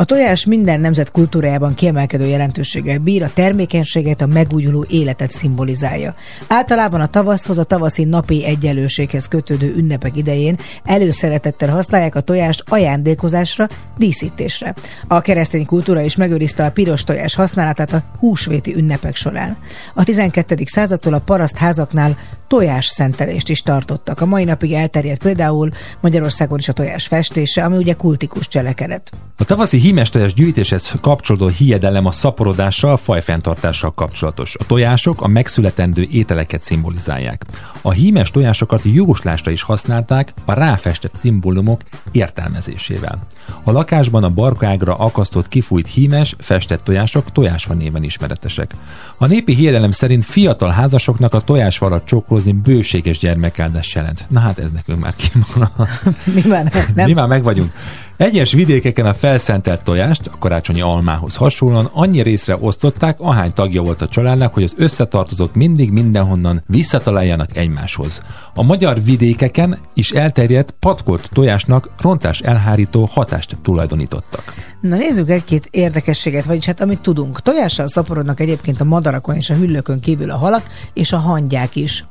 [0.00, 6.14] A tojás minden nemzet kultúrájában kiemelkedő jelentőséggel bír, a termékenységet, a megújuló életet szimbolizálja.
[6.46, 13.68] Általában a tavaszhoz, a tavaszi napi egyenlőséghez kötődő ünnepek idején előszeretettel használják a tojást ajándékozásra,
[13.96, 14.74] díszítésre.
[15.08, 19.56] A keresztény kultúra is megőrizte a piros tojás használatát a húsvéti ünnepek során.
[19.94, 20.56] A 12.
[20.64, 22.16] századtól a paraszt házaknál
[22.48, 24.20] tojás szentelést is tartottak.
[24.20, 25.70] A mai napig elterjedt például
[26.00, 29.10] Magyarországon is a tojás festése, ami ugye kultikus cselekedet.
[29.36, 34.56] A tavaszi hímes tojás gyűjtéshez kapcsolódó hiedelem a szaporodással, fajfenntartással kapcsolatos.
[34.58, 37.44] A tojások a megszületendő ételeket szimbolizálják.
[37.82, 41.80] A hímes tojásokat jóslásra is használták a ráfestett szimbólumok
[42.12, 43.18] értelmezésével.
[43.64, 48.70] A lakásban a barkágra akasztott kifújt hímes, festett tojások tojásfa néven ismeretesek.
[49.18, 54.24] A népi hiedelem szerint fiatal házasoknak a tojásfalat csókolózni bőséges gyermekáldás jelent.
[54.28, 55.88] Na hát ez nekünk már kimondva.
[56.34, 57.06] Mi már nem?
[57.06, 57.72] Mi már meg vagyunk.
[58.18, 64.02] Egyes vidékeken a felszentelt tojást, a karácsonyi almához hasonlóan annyi részre osztották, ahány tagja volt
[64.02, 68.22] a családnak, hogy az összetartozók mindig mindenhonnan visszataláljanak egymáshoz.
[68.54, 74.54] A magyar vidékeken is elterjedt patkolt tojásnak rontás elhárító hatást tulajdonítottak.
[74.80, 77.40] Na nézzük egy-két érdekességet, vagyis hát amit tudunk.
[77.40, 80.62] Tojással szaporodnak egyébként a madarakon és a hüllőkön kívül a halak
[80.92, 82.04] és a hangyák is.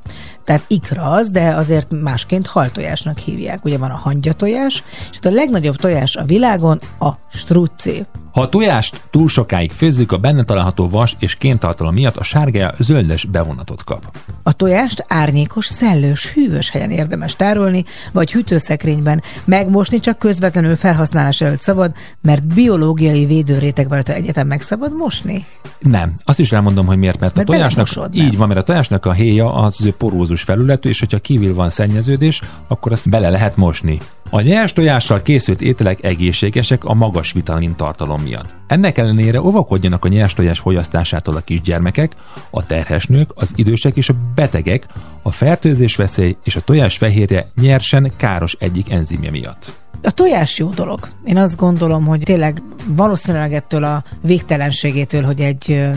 [0.48, 3.66] Tehát ikra az, de azért másként haltojásnak hívják.
[3.66, 8.06] Ugye van a hangyatojás, és a legnagyobb tojás a világon a strucci.
[8.38, 12.74] Ha a tojást túl sokáig főzzük, a benne található vas és kéntartalom miatt a sárgája
[12.80, 14.18] zöldes bevonatot kap.
[14.44, 19.22] A tojást árnyékos, szellős, hűvös helyen érdemes tárolni, vagy hűtőszekrényben.
[19.46, 25.46] Megmosni csak közvetlenül felhasználás előtt szabad, mert biológiai védőréteg van, egyetem meg szabad mosni.
[25.80, 26.16] Nem.
[26.24, 28.10] Azt is elmondom, hogy miért, mert, Mert a tojásnak nem?
[28.12, 32.42] így van, mert a tojásnak a héja az porózus felületű, és hogyha kívül van szennyeződés,
[32.68, 34.00] akkor azt bele lehet mosni.
[34.30, 38.56] A nyers tojással készült ételek egészségesek a magas vitamin tartalom miatt.
[38.68, 42.12] Ennek ellenére óvakodjanak a nyers tojás fogyasztásától a kisgyermekek,
[42.50, 44.88] a terhes nők, az idősek és a betegek
[45.22, 49.87] a fertőzés veszély és a tojás fehérje nyersen káros egyik enzimje miatt.
[50.04, 51.08] A tojás jó dolog.
[51.24, 55.90] Én azt gondolom, hogy tényleg valószínűleg ettől a végtelenségétől, hogy egy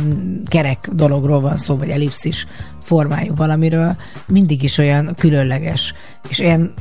[0.45, 2.47] kerek dologról van szó, vagy ellipszis
[2.83, 3.97] formájú valamiről,
[4.27, 5.95] mindig is olyan különleges.
[6.29, 6.75] És én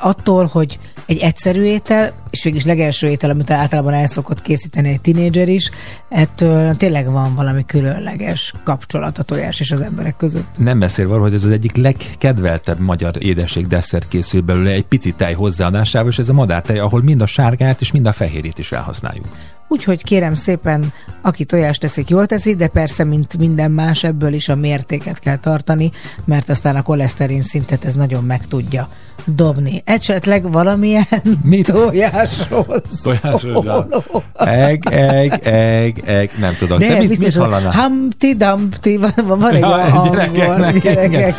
[0.00, 5.00] attól, hogy egy egyszerű étel, és végig legelső étel, amit általában el szokott készíteni egy
[5.00, 5.70] tinédzser is,
[6.08, 10.58] ettől tényleg van valami különleges kapcsolat a tojás és az emberek között.
[10.58, 15.12] Nem beszél arról, hogy ez az egyik legkedveltebb magyar édesség desszert készül belőle egy pici
[15.12, 18.68] tej hozzáadásával, és ez a madártej, ahol mind a sárgát és mind a fehérjét is
[18.68, 19.26] felhasználjuk.
[19.68, 20.92] Úgyhogy kérem szépen,
[21.22, 25.36] aki tojást teszik, jól teszi, de persze, mint minden más, ebből is a mértéket kell
[25.36, 25.90] tartani,
[26.24, 28.88] mert aztán a koleszterin szintet ez nagyon meg tudja
[29.24, 29.82] dobni.
[29.84, 31.06] Esetleg valamilyen
[31.42, 31.72] Mit?
[31.72, 34.04] tojásról Tojásról.
[34.34, 36.78] Eg, eg, eg, eg, nem tudok.
[36.78, 37.72] De Te mit, biztos, mit hallanál?
[37.72, 41.34] Humpty Dumpty, van, van egy Ja, olyan hangol, gyerekeknek, gyerekeknek.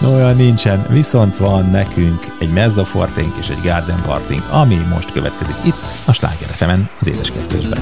[0.00, 5.54] No, olyan nincsen, viszont van nekünk egy mezzoforténk és egy garden partink, ami most következik
[5.64, 6.48] itt a Sláger
[7.00, 7.80] az édes kettősben.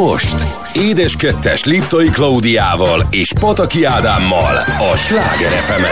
[0.00, 4.56] Most Édes Kettes Liptai Klaudiával és Pataki Ádámmal
[4.92, 5.82] a Sláger fm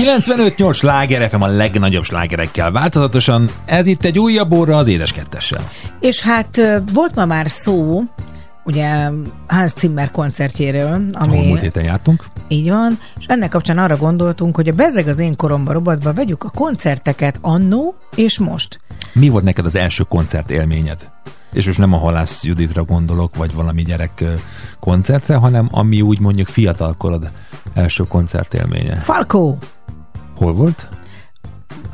[0.00, 3.50] 95-8 sláger FM a legnagyobb slágerekkel változatosan.
[3.64, 5.70] Ez itt egy újabb óra az édes kettessel.
[6.00, 6.60] És hát
[6.92, 8.00] volt ma már szó,
[8.64, 9.10] ugye
[9.46, 12.24] Hans Zimmer koncertjéről, Ahol ami múlt héten jártunk.
[12.48, 16.44] így van, és ennek kapcsán arra gondoltunk, hogy a bezeg az én koromba robotba vegyük
[16.44, 18.80] a koncerteket annó és most.
[19.12, 21.11] Mi volt neked az első koncert élményed?
[21.52, 24.24] És most nem a Halász Juditra gondolok, vagy valami gyerek
[24.80, 27.30] koncertre, hanem ami úgy mondjuk fiatalkorod
[27.74, 28.98] első koncertélménye.
[28.98, 29.56] Falco!
[30.36, 30.88] Hol volt?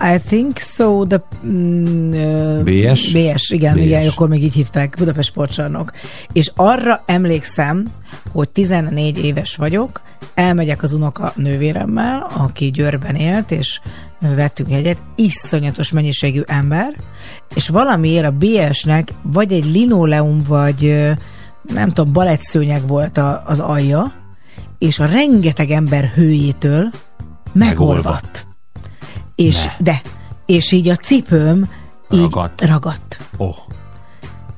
[0.00, 1.22] I think so, the...
[1.46, 3.12] Mm, BS?
[3.12, 3.80] BS, igen, BS.
[3.80, 5.92] igen, akkor még így hívták, Budapest Sportcsarnok.
[6.32, 7.90] És arra emlékszem,
[8.32, 10.00] hogy 14 éves vagyok,
[10.34, 13.80] elmegyek az unoka nővéremmel, aki Győrben élt, és
[14.20, 16.96] vettünk egyet, iszonyatos mennyiségű ember,
[17.54, 21.08] és valamiért a BS-nek vagy egy linoleum, vagy
[21.62, 24.12] nem tudom, balettszőnyeg volt a, az alja,
[24.78, 26.90] és a rengeteg ember hőjétől
[27.52, 27.52] megolvadt.
[27.52, 28.47] Megolvadt.
[29.38, 29.72] És, Ne.
[29.78, 30.02] de,
[30.46, 31.70] és így a cipőm
[32.10, 32.60] így Ragadt.
[32.66, 33.20] ragadt.
[33.36, 33.56] Oh.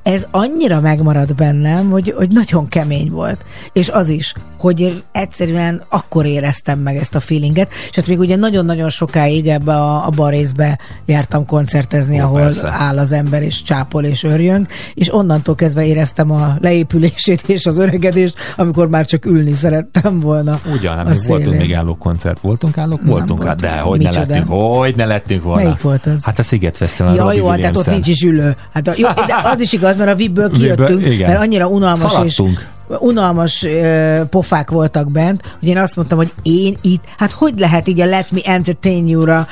[0.03, 3.45] Ez annyira megmaradt bennem, hogy, hogy nagyon kemény volt.
[3.73, 8.35] És az is, hogy egyszerűen akkor éreztem meg ezt a feelinget, és hát még ugye
[8.35, 12.69] nagyon-nagyon sokáig ebbe a, abba a részbe jártam koncertezni, Ó, ahol persze.
[12.71, 17.77] áll az ember, és csápol, és örjönk, és onnantól kezdve éreztem a leépülését és az
[17.77, 20.59] öregedést, amikor már csak ülni szerettem volna.
[20.73, 22.39] Ugyan, hát még voltunk még álló koncert.
[22.39, 22.99] Voltunk állók?
[23.03, 23.75] Voltunk, hát voltunk.
[23.75, 24.25] de hogy ne Micsoda?
[24.27, 25.63] lettünk, hogy ne lettünk volna.
[25.63, 26.23] Melyik volt az?
[26.23, 27.15] Hát a Sziget Fesztivál.
[27.15, 28.55] Ja, jó, hát tehát ott nincs is ülő.
[28.73, 32.11] Hát a, jó, de az is igaz, mert a VIP-ből kijöttünk, mert annyira unalmas és
[32.11, 32.67] Szaladtunk.
[32.99, 37.87] Unalmas ö, pofák voltak bent, hogy én azt mondtam, hogy én itt, hát hogy lehet
[37.87, 39.47] így a Let Me Entertain You-ra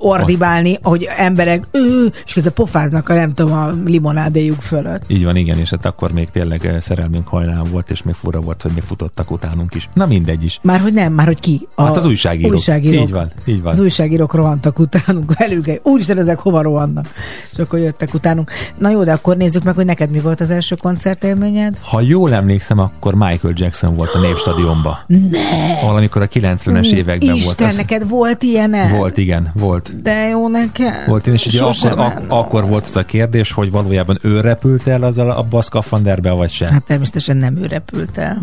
[0.00, 5.02] ordibálni, hogy emberek, ő, és közben pofáznak a nem tudom, a limonádéjuk fölött.
[5.06, 8.40] Így van, igen, és hát akkor még tényleg eh, szerelmünk hajnán volt, és még fura
[8.40, 9.88] volt, hogy még futottak utánunk is.
[9.94, 10.58] Na mindegy is.
[10.62, 11.68] Már hogy nem, már hogy ki?
[11.74, 12.52] A Hát az újságírók.
[12.52, 13.02] újságírók.
[13.02, 13.72] Így van, így van.
[13.72, 15.80] Az újságírók rohantak utánunk velük.
[15.82, 17.06] Úristen, ezek hova rohannak?
[17.52, 18.50] És akkor jöttek utánunk.
[18.78, 21.78] Na jó, de akkor nézzük meg, hogy neked mi volt az első koncertélményed?
[21.82, 24.98] Ha jól emlékszem, akkor Michael Jackson volt a Népstadionban.
[25.06, 25.38] Ne!
[25.82, 27.60] Valamikor a 90-es években Isten, volt.
[27.70, 30.02] Az, neked volt ilyen volt, igen, volt.
[30.02, 30.94] De jó nekem.
[31.06, 34.86] Volt én, és ugye akkor, ak- akkor volt az a kérdés, hogy valójában ő repült
[34.86, 36.68] el azzal a szkafanderbe, vagy sem.
[36.68, 38.42] Hát, Hát természetesen nem ő repült el.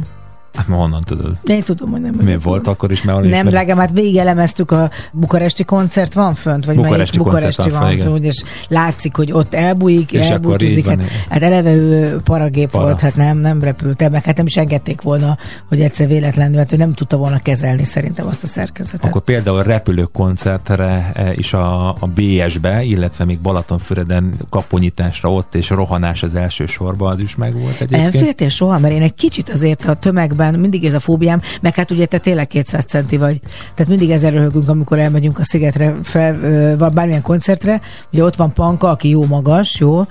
[0.55, 1.37] Hát honnan tudod?
[1.43, 5.63] Én tudom, hogy nem Mi volt akkor is, valami Nem, drágám, hát végigelemeztük a bukaresti
[5.63, 6.65] koncert, van fönt?
[6.65, 10.87] Vagy Bukaresti melyik bukaresti van van, fönt, és látszik, hogy ott elbújik, És elbúcsúzik.
[10.87, 12.83] Hát, hát eleve ő paragép Para.
[12.83, 15.37] volt, hát nem, nem repült el, meg hát nem is engedték volna,
[15.69, 19.05] hogy egyszer véletlenül, hát ő nem tudta volna kezelni szerintem azt a szerkezetet.
[19.05, 25.69] Akkor például repülők koncertre eh, is a, a BS-be, illetve még Balatonfüreden kaponyításra ott, és
[25.69, 28.23] rohanás az első sorba, az is meg volt Nem egyébként.
[28.23, 29.95] féltél soha, mert én egy kicsit azért a
[30.39, 33.39] tömegben mindig ez a fóbiám, meg hát ugye te tényleg 200 centi vagy,
[33.75, 36.39] tehát mindig ezzel röhögünk, amikor elmegyünk a szigetre, fel,
[36.77, 37.81] vagy bármilyen koncertre,
[38.11, 40.03] ugye ott van Panka, aki jó magas, jó,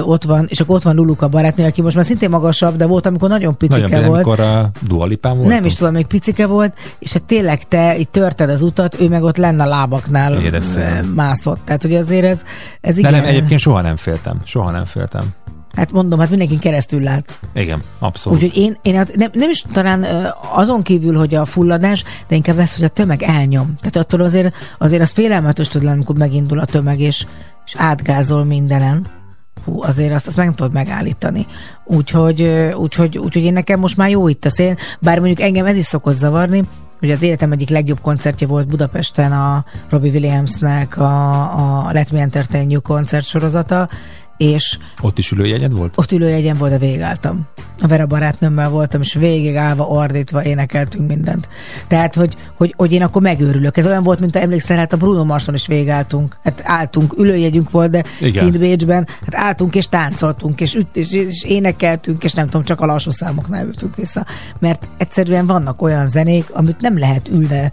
[0.00, 3.06] ott van, és akkor ott van Luluka barátnő, aki most már szintén magasabb, de volt,
[3.06, 4.24] amikor nagyon picike Nagyon, de volt.
[4.24, 5.48] amikor a Dualipán volt.
[5.48, 9.08] Nem is tudom, még picike volt, és hát tényleg te itt törted az utat, ő
[9.08, 11.10] meg ott lenne a lábaknál Édes szem.
[11.10, 11.60] ö, mászott.
[11.64, 12.40] Tehát, hogy azért ez,
[12.80, 13.12] ez De igen.
[13.12, 14.40] nem, egyébként soha nem féltem.
[14.44, 15.22] Soha nem féltem.
[15.76, 17.38] Hát mondom, hát mindenkin keresztül látsz.
[17.54, 18.42] Igen, abszolút.
[18.42, 20.06] Úgyhogy én, én hát nem, nem is talán
[20.52, 23.74] azon kívül, hogy a fulladás, de inkább ez, hogy a tömeg elnyom.
[23.80, 27.26] Tehát attól azért, azért az félelmetes tud lenni, amikor megindul a tömeg, és,
[27.66, 29.06] és átgázol mindenen.
[29.64, 31.46] Hú, azért azt, azt meg nem tudod megállítani.
[31.84, 32.42] Úgyhogy,
[32.74, 35.84] úgyhogy, úgyhogy én nekem most már jó itt a szél, bár mondjuk engem ez is
[35.84, 36.68] szokott zavarni,
[37.00, 42.20] hogy az életem egyik legjobb koncertje volt Budapesten a Robbie Williamsnek a, a Let Me
[42.20, 43.88] Entertain You koncert sorozata,
[44.36, 45.98] és Ott is ülőjegyed volt?
[45.98, 47.46] ott ülőjegyen volt, de végigálltam.
[47.80, 51.48] A Vera barátnőmmel voltam, és végig állva, ordítva énekeltünk mindent.
[51.88, 53.76] Tehát, hogy, hogy, hogy én akkor megőrülök.
[53.76, 56.36] Ez olyan volt, mint ha emlékszel, hát a Bruno Marson is végigálltunk.
[56.44, 58.44] Hát álltunk, ülőjegyünk volt, de Igen.
[58.44, 62.80] kint Bécsben, hát álltunk és táncoltunk, és, üt, és, és énekeltünk, és nem tudom, csak
[62.80, 64.26] a lassú számoknál ültünk vissza.
[64.58, 67.72] Mert egyszerűen vannak olyan zenék, amit nem lehet ülve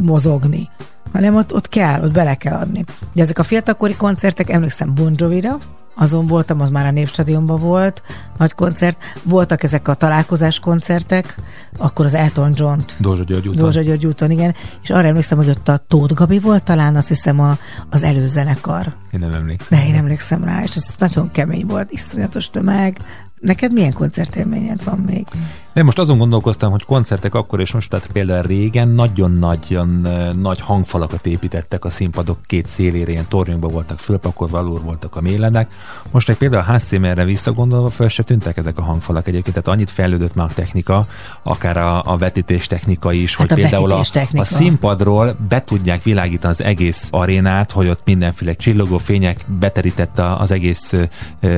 [0.00, 0.68] mozogni
[1.12, 2.84] hanem ott, ott kell, ott bele kell adni.
[3.12, 5.58] Ugye ezek a fiatalkori koncertek, emlékszem Bon Jovi-ra,
[5.94, 8.02] azon voltam, az már a Népstadionban volt,
[8.38, 9.02] nagy koncert.
[9.22, 11.36] Voltak ezek a találkozás koncertek,
[11.76, 13.64] akkor az Elton John-t Dózsa György úton.
[13.64, 17.08] Dózsa György úton, igen, és arra emlékszem, hogy ott a Tóth Gabi volt talán, azt
[17.08, 17.58] hiszem a,
[17.90, 18.86] az előzenekar.
[19.10, 19.78] Én nem emlékszem.
[19.78, 22.98] De én emlékszem rá, és ez nagyon kemény volt, iszonyatos tömeg.
[23.40, 25.26] Neked milyen koncertélményed van még?
[25.74, 30.08] De most azon gondolkoztam, hogy koncertek akkor és most, tehát például régen nagyon-nagyon
[30.40, 35.72] nagy hangfalakat építettek a színpadok két szélére, ilyen tornyokba voltak fölpakolva, alul voltak a mélenek.
[36.10, 39.90] Most egy például a házcímerre visszagondolva föl se tűntek ezek a hangfalak egyébként, tehát annyit
[39.90, 41.06] fejlődött már a technika,
[41.42, 46.02] akár a, a vetítés technika is, Hát hogy a például a, a színpadról be tudják
[46.02, 50.94] világítani az egész arénát, hogy ott mindenféle csillogó fények beterítette az egész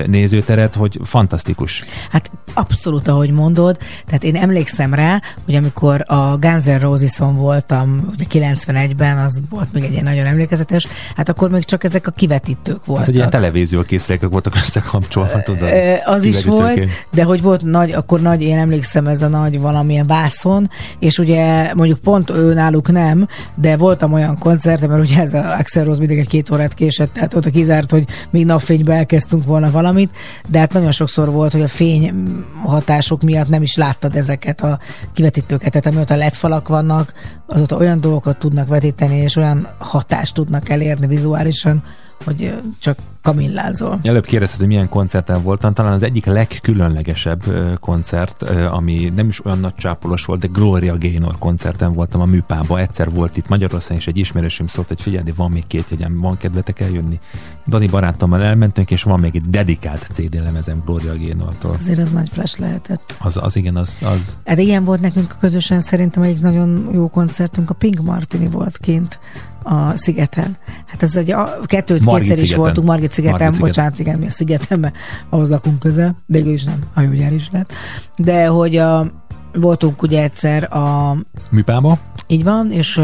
[0.06, 1.84] nézőteret, hogy fantasztikus.
[2.10, 3.78] Hát abszolút, ahogy mondod.
[4.06, 9.72] Tehát én emlékszem rá, hogy amikor a Guns N' Roses-on voltam, ugye 91-ben, az volt
[9.72, 10.86] még egy ilyen nagyon emlékezetes,
[11.16, 13.04] hát akkor még csak ezek a kivetítők Hát, voltak.
[13.04, 15.68] hogy ilyen televízió készülékek voltak összekapcsolva, tudod?
[16.04, 16.80] Az is volt,
[17.12, 21.74] de hogy volt nagy, akkor nagy, én emlékszem ez a nagy valamilyen vászon, és ugye
[21.74, 25.98] mondjuk pont ő náluk nem, de voltam olyan koncert, mert ugye ez a Axel Rose
[25.98, 30.10] mindig egy két órát késett, tehát ott a kizárt, hogy még napfénybe elkezdtünk volna valamit,
[30.48, 32.12] de hát nagyon sokszor volt, hogy a fény
[32.62, 34.78] hatások miatt nem is láttad ezeket a
[35.12, 37.12] kivetítőket, tehát amióta LED falak vannak,
[37.46, 41.82] azóta olyan dolgokat tudnak vetíteni, és olyan hatást tudnak elérni vizuálisan,
[42.24, 43.98] hogy csak kamillázol.
[44.02, 45.74] Előbb kérdezted, hogy milyen koncerten voltam.
[45.74, 47.42] Talán az egyik legkülönlegesebb
[47.80, 52.78] koncert, ami nem is olyan nagy csápolos volt, de Gloria Gaynor koncerten voltam a műpába.
[52.78, 56.36] Egyszer volt itt Magyarországon, és egy ismerősöm szólt, hogy figyelj, van még két jegyem, van
[56.36, 57.18] kedvetek eljönni.
[57.66, 61.70] Dani barátommal elmentünk, és van még egy dedikált CD lemezem Gloria Gaynortól.
[61.70, 63.16] Azért az nagy flash lehetett.
[63.18, 67.70] Az, az igen, az, az Hát ilyen volt nekünk közösen szerintem egyik nagyon jó koncertünk,
[67.70, 69.18] a Pink Martini volt kint
[69.64, 70.56] a szigeten.
[70.86, 74.26] Hát ez egy, a kettőt Margit kétszer is voltunk, Margit szigeten, Margit bocsánat, igen, mi
[74.26, 74.96] a szigeten, mert
[75.30, 77.72] ahhoz lakunk közel, végül is nem, hajógyár is lett.
[78.16, 79.23] De hogy a,
[79.54, 81.16] voltunk ugye egyszer a
[81.50, 81.98] műpába.
[82.26, 83.00] így van, és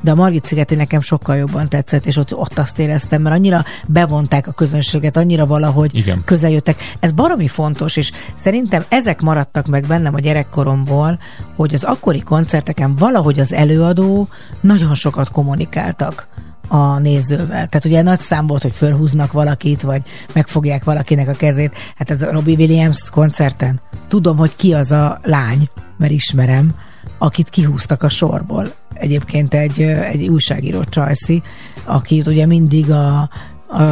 [0.00, 3.64] de a Margit szigeti nekem sokkal jobban tetszett, és ott, ott azt éreztem, mert annyira
[3.86, 6.22] bevonták a közönséget, annyira valahogy Igen.
[6.24, 6.80] közel jöttek.
[7.00, 11.18] Ez baromi fontos, és szerintem ezek maradtak meg bennem a gyerekkoromból,
[11.56, 14.28] hogy az akkori koncerteken valahogy az előadó
[14.60, 16.28] nagyon sokat kommunikáltak
[16.68, 17.48] a nézővel.
[17.48, 21.74] Tehát ugye nagy szám volt, hogy fölhúznak valakit, vagy megfogják valakinek a kezét.
[21.96, 23.80] Hát ez a Robbie Williams koncerten.
[24.08, 25.68] Tudom, hogy ki az a lány,
[25.98, 26.74] mert ismerem,
[27.18, 28.72] akit kihúztak a sorból.
[28.94, 31.42] Egyébként egy, egy újságíró Csajci,
[31.84, 33.28] akit ugye mindig a,
[33.66, 33.82] a,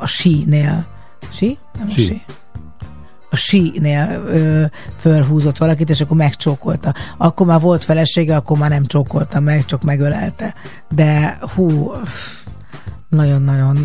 [0.00, 0.94] a sínél
[1.32, 1.58] Sí?
[1.78, 2.02] Nem Sí.
[2.02, 2.22] a sí.
[3.30, 4.64] A sínél ö,
[4.98, 6.94] fölhúzott valakit, és akkor megcsókolta.
[7.16, 10.54] Akkor már volt felesége, akkor már nem csókolta meg, csak megölelte.
[10.88, 11.92] De hú,
[13.08, 13.76] nagyon-nagyon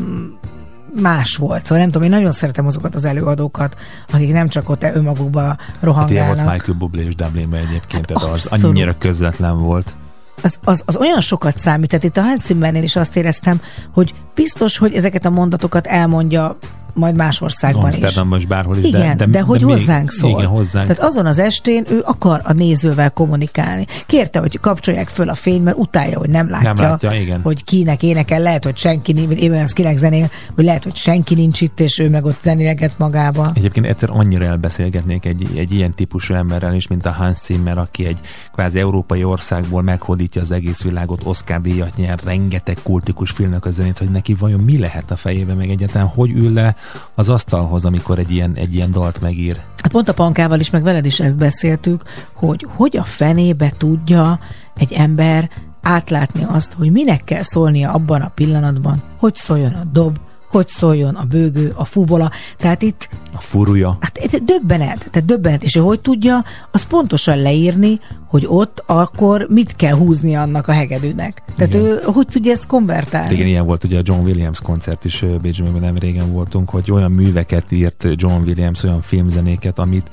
[1.01, 1.63] más volt.
[1.63, 3.75] Szóval nem tudom, én nagyon szeretem azokat az előadókat,
[4.13, 6.51] akik nem csak ott önmagukba Hát ilyen volt rohangálnak.
[6.53, 8.65] Michael Bublé és Dublinben egyébként, Hát az abszolút.
[8.65, 9.95] annyira közvetlen volt.
[10.43, 11.89] az, az, az olyan sokat számít.
[11.89, 13.61] Tehát itt a Hans Zimmernél is azt éreztem,
[13.93, 16.55] hogy biztos, hogy ezeket a mondatokat elmondja
[16.93, 17.95] majd más országban is.
[17.95, 20.29] Amsterdamban is bárhol is, Igen, de, de, de hogy még- hozzánk szól.
[20.31, 20.87] Igen, hozzánk.
[20.87, 23.85] Tehát azon az estén ő akar a nézővel kommunikálni.
[24.05, 27.41] Kérte, hogy kapcsolják föl a fény, mert utálja, hogy nem látja, Nem látja, igen.
[27.41, 31.79] hogy kinek énekel, lehet, hogy senki nincs, kinek zenél, hogy lehet, hogy senki nincs itt,
[31.79, 33.51] és ő meg ott zenéleget magába.
[33.53, 38.05] Egyébként egyszer annyira elbeszélgetnék egy, egy ilyen típusú emberrel is, mint a Hans Zimmer, aki
[38.05, 38.19] egy
[38.53, 43.97] kvázi európai országból meghódítja az egész világot, Oscar díjat nyer, rengeteg kultikus filmnek a zenét,
[43.97, 46.75] hogy neki vajon mi lehet a fejében, meg egyáltalán hogy ül le
[47.15, 49.61] az asztalhoz, amikor egy ilyen, egy ilyen dalt megír.
[49.77, 52.03] Hát pont a pankával is, meg veled is ezt beszéltük,
[52.33, 54.39] hogy hogy a fenébe tudja
[54.75, 55.49] egy ember
[55.81, 60.17] átlátni azt, hogy minek kell szólnia abban a pillanatban, hogy szóljon a dob,
[60.51, 62.31] hogy szóljon a bőgő, a fuvola.
[62.57, 63.97] Tehát itt A furúja.
[63.99, 69.75] Hát döbbenet, tehát döbbenet, és ő hogy tudja, az pontosan leírni, hogy ott akkor mit
[69.75, 71.43] kell húzni annak a hegedűnek.
[71.55, 71.85] Tehát Igen.
[71.85, 73.33] ő hogy tudja ezt konvertálni?
[73.33, 77.11] Igen, ilyen volt ugye a John Williams koncert is Bécsben, nem régen voltunk, hogy olyan
[77.11, 80.09] műveket írt John Williams, olyan filmzenéket, amit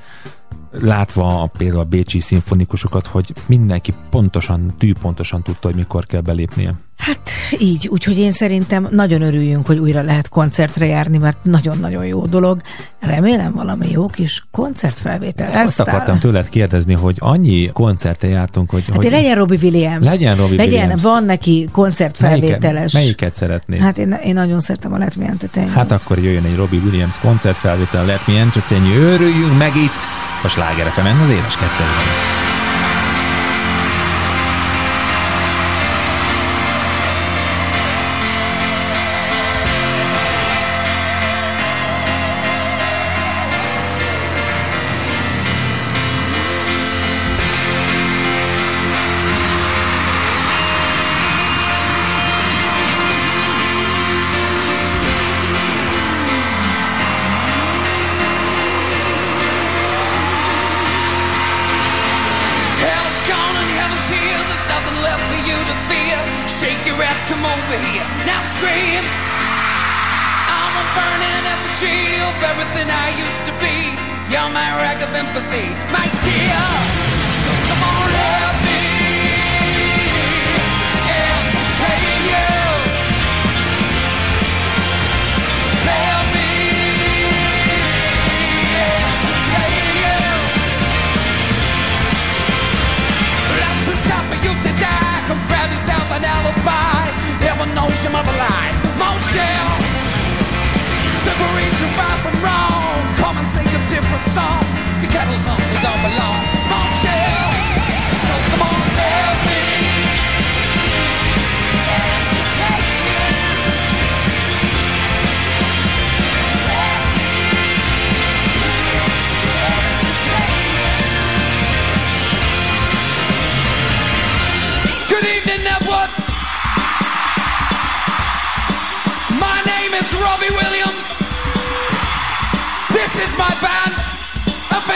[0.70, 6.74] látva a, például a bécsi szimfonikusokat, hogy mindenki pontosan, tűpontosan tudta, hogy mikor kell belépnie.
[6.98, 12.26] Hát így, úgyhogy én szerintem nagyon örüljünk, hogy újra lehet koncertre járni, mert nagyon-nagyon jó
[12.26, 12.60] dolog.
[13.00, 15.86] Remélem valami jó kis koncertfelvételt Ezt hoztál.
[15.86, 18.84] akartam tőled kérdezni, hogy annyi koncerte jártunk, hogy...
[18.86, 20.06] Hát hogy legyen Robbie Williams.
[20.06, 21.02] Legyen Robbie legyen, Williams.
[21.02, 22.62] Van neki koncertfelvételes.
[22.62, 23.80] melyiket, melyiket szeretnéd?
[23.80, 27.18] Hát, én, én nagyon szeretem a Let Me Entertain hát akkor jöjjön egy Robbie Williams
[27.18, 30.08] koncertfelvétel, Let Me Entertain, örüljünk meg itt
[30.42, 32.47] a Sláger az éles kettőben.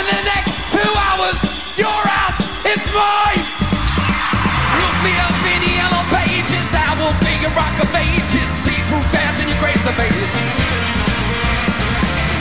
[0.02, 1.38] And for the next two hours,
[1.78, 2.34] your ass
[2.66, 3.42] is mine.
[4.82, 6.66] Look me up in the yellow pages.
[6.74, 8.50] I will be your rock of ages.
[8.66, 10.32] See through fans in your graves of ages.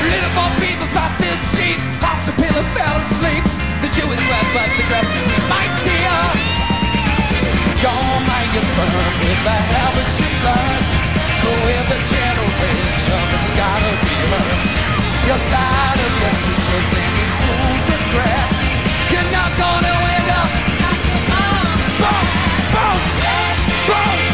[0.02, 1.78] Little more people lost his sheep.
[2.02, 3.46] Hopped a pill and fell asleep.
[3.86, 6.18] The Jew is left, but the grass is my dear.
[7.78, 10.90] Your mind is burned with the habits she learns.
[11.46, 14.71] With the generation that's gotta be learned.
[15.32, 16.14] You're tired of
[16.92, 18.50] and your schools and dread.
[19.12, 20.50] You're not gonna end up.
[22.04, 22.36] Bounce,
[22.76, 24.31] bounce, bounce.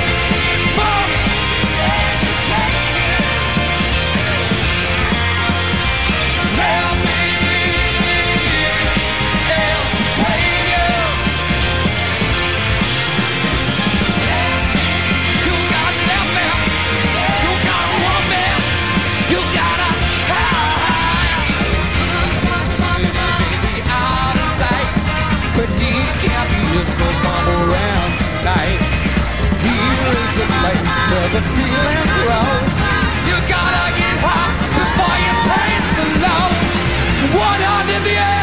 [26.70, 28.82] Be yourself around tonight.
[29.64, 32.74] Here is the place where the feeling grows.
[33.30, 36.72] You gotta get hot before you taste the lows.
[37.36, 38.37] One hand in the air.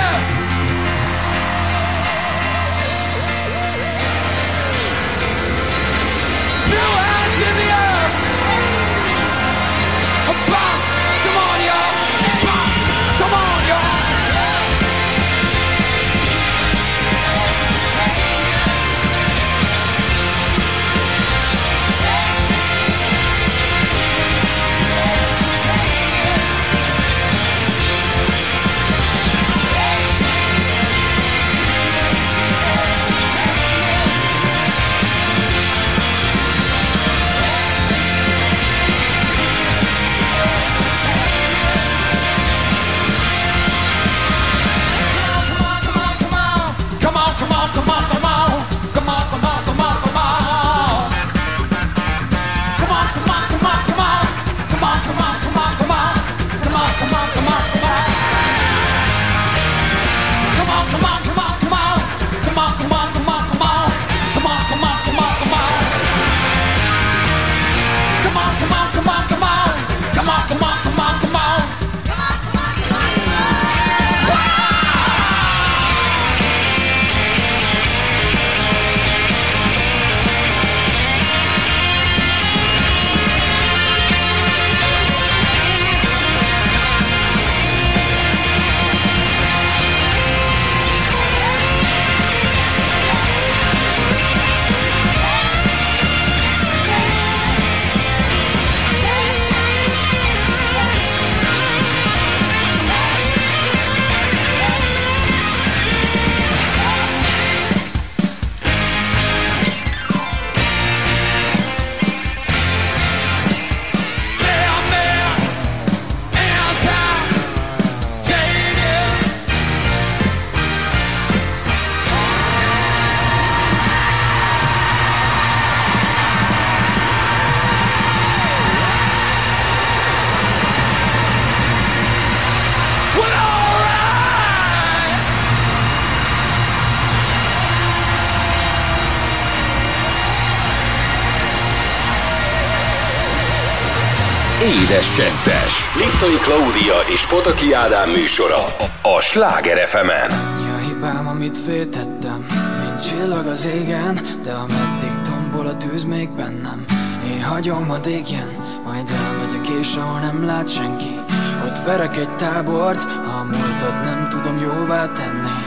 [144.84, 145.72] Édes Kettes.
[145.96, 148.64] Liptai Klaudia és Pataki Ádám műsora
[149.02, 152.46] a Sláger fm Mi a hibám, amit féltettem
[152.80, 156.84] Mint csillag az égen De ameddig tombol a tűz még bennem.
[157.26, 158.50] Én hagyom a dégjen,
[158.84, 161.20] majd elmegyek és ahol nem lát senki.
[161.66, 165.63] Ott verek egy tábort, ha a múltat nem tudom jóvá tenni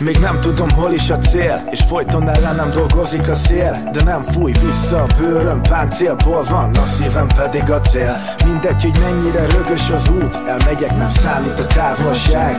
[0.00, 3.88] Még nem tudom hol is a cél És folyton ellenem dolgozik a szél.
[3.92, 8.16] De nem fúj vissza a bőröm Páncélból van, a szívem pedig a cél.
[8.44, 12.56] Mindegy, hogy mennyire rögös az út Elmegyek, nem számít a távolság.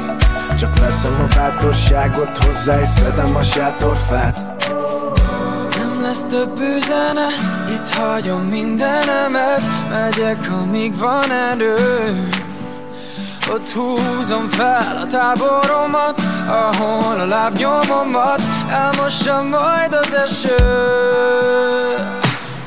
[0.59, 4.37] Csak veszem a bátorságot hozzá És szedem a sátorfát.
[5.77, 9.61] Nem lesz több üzenet, itt hagyom mindenemet.
[9.89, 12.27] Megyek, amíg van erő
[13.53, 20.63] Ott húzom fel a táboromat Ahol a lábnyomomat elmossa majd az eső.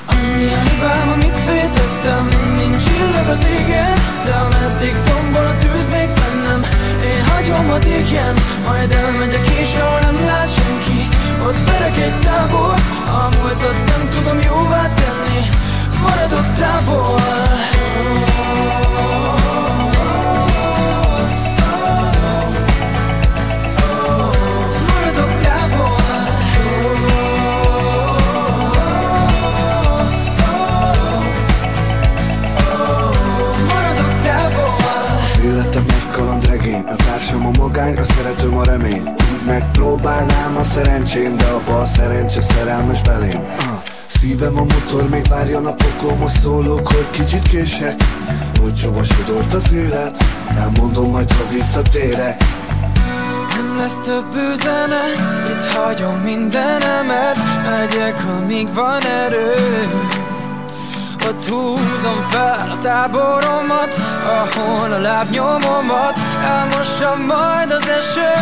[0.07, 3.93] Annyi a hibám, amit féltettem Nincs csillag az égen
[4.25, 6.61] De ameddig tombol a tűz még bennem
[7.05, 8.35] Én hagyom a dégjen
[8.67, 11.09] Majd elmegyek és ahol nem lát senki.
[11.47, 15.49] Ott verek egy tábort A múltat nem tudom jóvá tenni.
[16.03, 17.21] Maradok távol.
[18.59, 19.42] Maradok
[37.53, 42.41] A társam a magány, a szeretőm a remény Úgy megpróbálnám a szerencsém De a szerencse
[42.41, 43.47] szerelmes belém.
[44.07, 48.03] Szívem a motor, még várja napokon Most szólok, hogy kicsit kések.
[48.61, 50.25] Hogy csova sodort az élet
[50.57, 52.43] Elmondom majd, ha visszatérek.
[53.55, 57.37] Nem lesz több üzenet, itt hagyom mindenemet
[57.71, 59.51] Megyek, amíg van erő
[61.29, 63.93] Ott húzom fel a táboromat
[64.27, 68.33] Ahol a lábnyomomat elmossa majd az eső.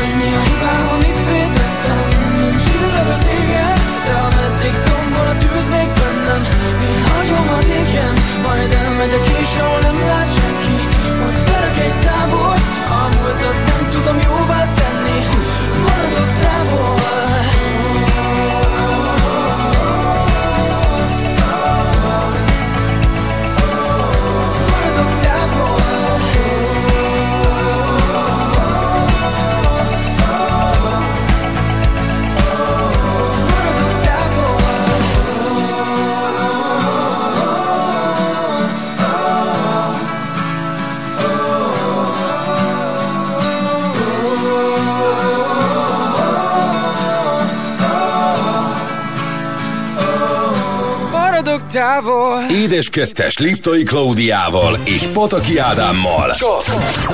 [0.00, 2.00] Annyi a hibám, amit féltettem
[2.36, 6.42] Nincs csillag az égen De ameddig tombol a tűz még bennem
[6.88, 8.14] Én hagyom a légyen
[8.46, 10.76] Majd elmegyek és ahol nem lát senki.
[11.26, 13.65] Ott verek egy tábort A
[51.86, 56.30] Távol Édes kettes Liptai Klaudiával és Pataki Ádámmal.
[56.30, 56.62] Csak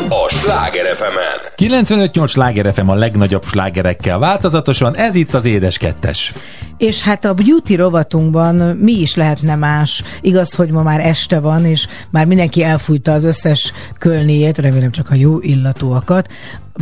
[0.09, 1.19] a Sláger fm
[1.57, 6.33] 95-8 sláger FM a legnagyobb slágerekkel változatosan, ez itt az Édes Kettes.
[6.77, 10.03] És hát a beauty rovatunkban mi is lehetne más.
[10.21, 15.11] Igaz, hogy ma már este van, és már mindenki elfújta az összes kölniét, remélem csak
[15.11, 16.33] a jó illatúakat,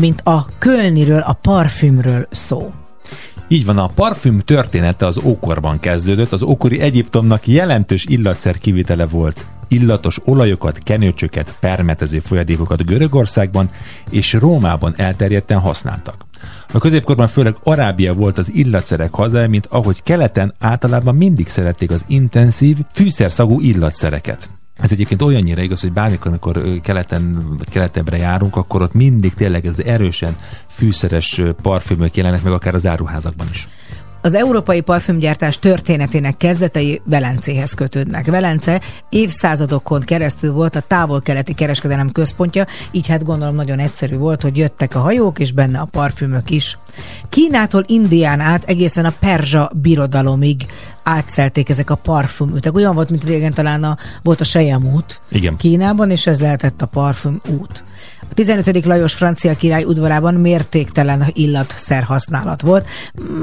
[0.01, 2.72] mint a kölniről, a parfümről szó.
[3.53, 9.46] Így van, a parfüm története az ókorban kezdődött, az ókori Egyiptomnak jelentős illatszer kivitele volt.
[9.68, 13.70] Illatos olajokat, kenőcsöket, permetező folyadékokat Görögországban
[14.11, 16.24] és Rómában elterjedten használtak.
[16.72, 22.05] A középkorban főleg Arábia volt az illatszerek hazája, mint ahogy keleten általában mindig szerették az
[22.07, 24.51] intenzív, fűszerszagú illatszereket.
[24.80, 29.66] Ez egyébként olyannyira igaz, hogy bármikor, amikor keleten vagy keletebbre járunk, akkor ott mindig tényleg
[29.66, 33.68] ez erősen fűszeres parfümök jelennek meg akár az áruházakban is.
[34.22, 38.26] Az európai parfümgyártás történetének kezdetei Velencéhez kötődnek.
[38.26, 44.56] Velence évszázadokon keresztül volt a távol-keleti kereskedelem központja, így hát gondolom nagyon egyszerű volt, hogy
[44.56, 46.78] jöttek a hajók, és benne a parfümök is.
[47.28, 50.66] Kínától Indián át egészen a Perzsa birodalomig
[51.02, 52.74] átszelték ezek a parfümütek.
[52.74, 55.20] Olyan volt, mint régen talán a, volt a Sejemút.
[55.56, 57.84] Kínában, és ez lehetett a parfüm út.
[58.30, 58.86] A 15.
[58.86, 62.88] Lajos francia király udvarában mértéktelen illatszer használat volt,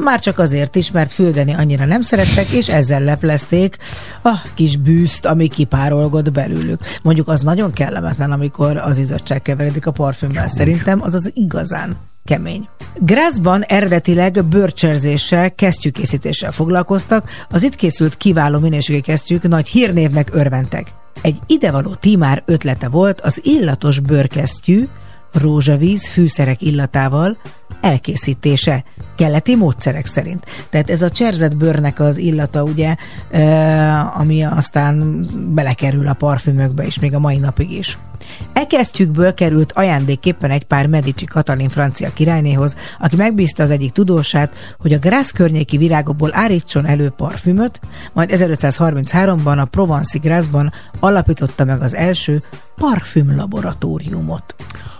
[0.03, 3.77] már csak azért is, mert füldeni annyira nem szerettek, és ezzel leplezték
[4.23, 6.79] a kis bűzt, ami kipárolgott belőlük.
[7.03, 10.47] Mondjuk az nagyon kellemetlen, amikor az izzadság keveredik a parfümmel.
[10.47, 12.67] Szerintem az az igazán kemény.
[12.99, 20.87] Grászban eredetileg bőrcserzéssel, kesztyűkészítéssel foglalkoztak, az itt készült kiváló minőségi kesztyűk nagy hírnévnek örventek.
[21.21, 24.87] Egy idevaló tímár ötlete volt az illatos bőrkesztyű,
[25.33, 27.37] rózsavíz fűszerek illatával
[27.81, 28.83] elkészítése.
[29.17, 30.45] Keleti módszerek szerint.
[30.69, 32.95] Tehát ez a cserzett bőrnek az illata, ugye,
[34.13, 37.97] ami aztán belekerül a parfümökbe is, még a mai napig is.
[38.53, 44.55] E kesztyűkből került ajándékképpen egy pár Medici Katalin francia királynéhoz, aki megbízta az egyik tudósát,
[44.79, 47.79] hogy a Grász környéki virágokból állítson elő parfümöt,
[48.13, 52.43] majd 1533-ban a Provence Grászban alapította meg az első
[52.75, 54.55] parfümlaboratóriumot.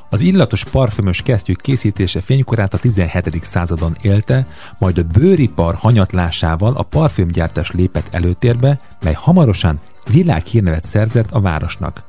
[0.10, 3.44] Az illatos parfümös kesztyűk készítése fénykorát a 17.
[3.44, 4.48] századon élte,
[4.80, 9.80] majd a bőripar hanyatlásával a parfümgyártás lépett előtérbe, mely hamarosan
[10.12, 12.04] világhírnevet szerzett a városnak.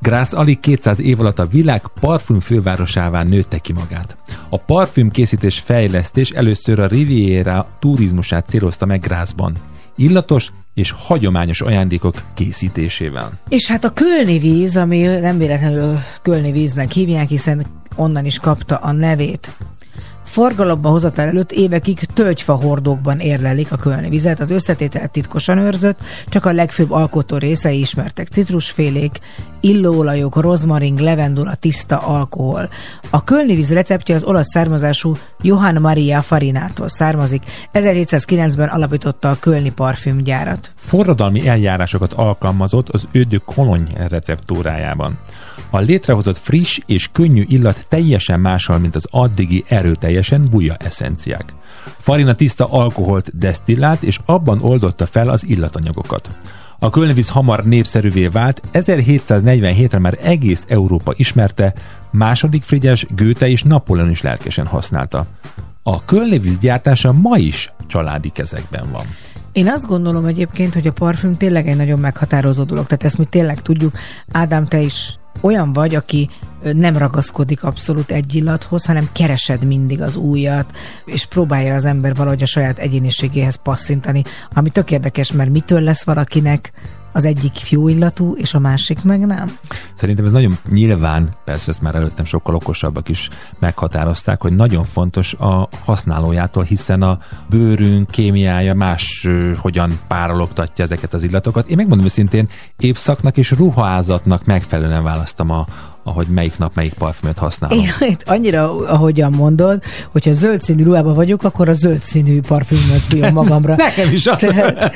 [0.00, 4.16] Grász alig 200 év alatt a világ parfüm fővárosává nőtte ki magát.
[4.48, 9.56] A parfüm készítés fejlesztés először a Riviera turizmusát célozta meg Grászban.
[9.96, 13.32] Illatos és hagyományos ajándékok készítésével.
[13.48, 17.66] És hát a kölni víz, ami nem véletlenül kölni víznek hívják, hiszen
[17.96, 19.52] onnan is kapta a nevét.
[20.24, 25.98] Forgalomba hozatal előtt évekig tölgyfa hordókban érlelik a kölni vizet, az összetétel titkosan őrzött,
[26.28, 29.18] csak a legfőbb alkotó részei ismertek citrusfélék,
[29.64, 32.68] illóolajok, rozmaring, levendula, tiszta alkohol.
[33.10, 37.42] A kölni víz receptje az olasz származású Johann Maria Farinától származik.
[37.72, 40.72] 1709-ben alapította a kölni parfümgyárat.
[40.74, 45.18] Forradalmi eljárásokat alkalmazott az ödő kolony receptúrájában.
[45.70, 51.44] A létrehozott friss és könnyű illat teljesen máshal, mint az addigi erőteljesen buja eszenciák.
[51.98, 56.30] Farina tiszta alkoholt desztillált, és abban oldotta fel az illatanyagokat.
[56.78, 61.74] A kölnvíz hamar népszerűvé vált, 1747-re már egész Európa ismerte,
[62.10, 65.26] második Frigyes, Göte és Napóleon is lelkesen használta.
[65.82, 69.06] A kölnvíz gyártása ma is családi kezekben van.
[69.52, 72.86] Én azt gondolom egyébként, hogy a parfüm tényleg egy nagyon meghatározó dolog.
[72.86, 73.92] Tehát ezt mi tényleg tudjuk.
[74.32, 76.28] Ádám, te is olyan vagy, aki
[76.72, 82.42] nem ragaszkodik abszolút egy illathoz, hanem keresed mindig az újat, és próbálja az ember valahogy
[82.42, 84.22] a saját egyéniségéhez passzintani,
[84.54, 86.72] ami tök érdekes, mert mitől lesz valakinek
[87.14, 89.56] az egyik jó illatú, és a másik meg nem.
[89.94, 95.34] Szerintem ez nagyon nyilván, persze ezt már előttem sokkal okosabbak is meghatározták, hogy nagyon fontos
[95.34, 101.68] a használójától, hiszen a bőrünk kémiája más hogyan párologtatja ezeket az illatokat.
[101.68, 105.66] Én megmondom őszintén, évszaknak és ruházatnak megfelelően választom a,
[106.04, 107.78] ahogy melyik nap melyik parfümöt használom.
[107.78, 109.82] Én annyira, ahogyan mondod,
[110.12, 113.74] hogyha zöld színű ruhában vagyok, akkor a zöld színű parfümöt fújom magamra.
[113.96, 114.40] Nekem is az.
[114.40, 114.92] Tehát,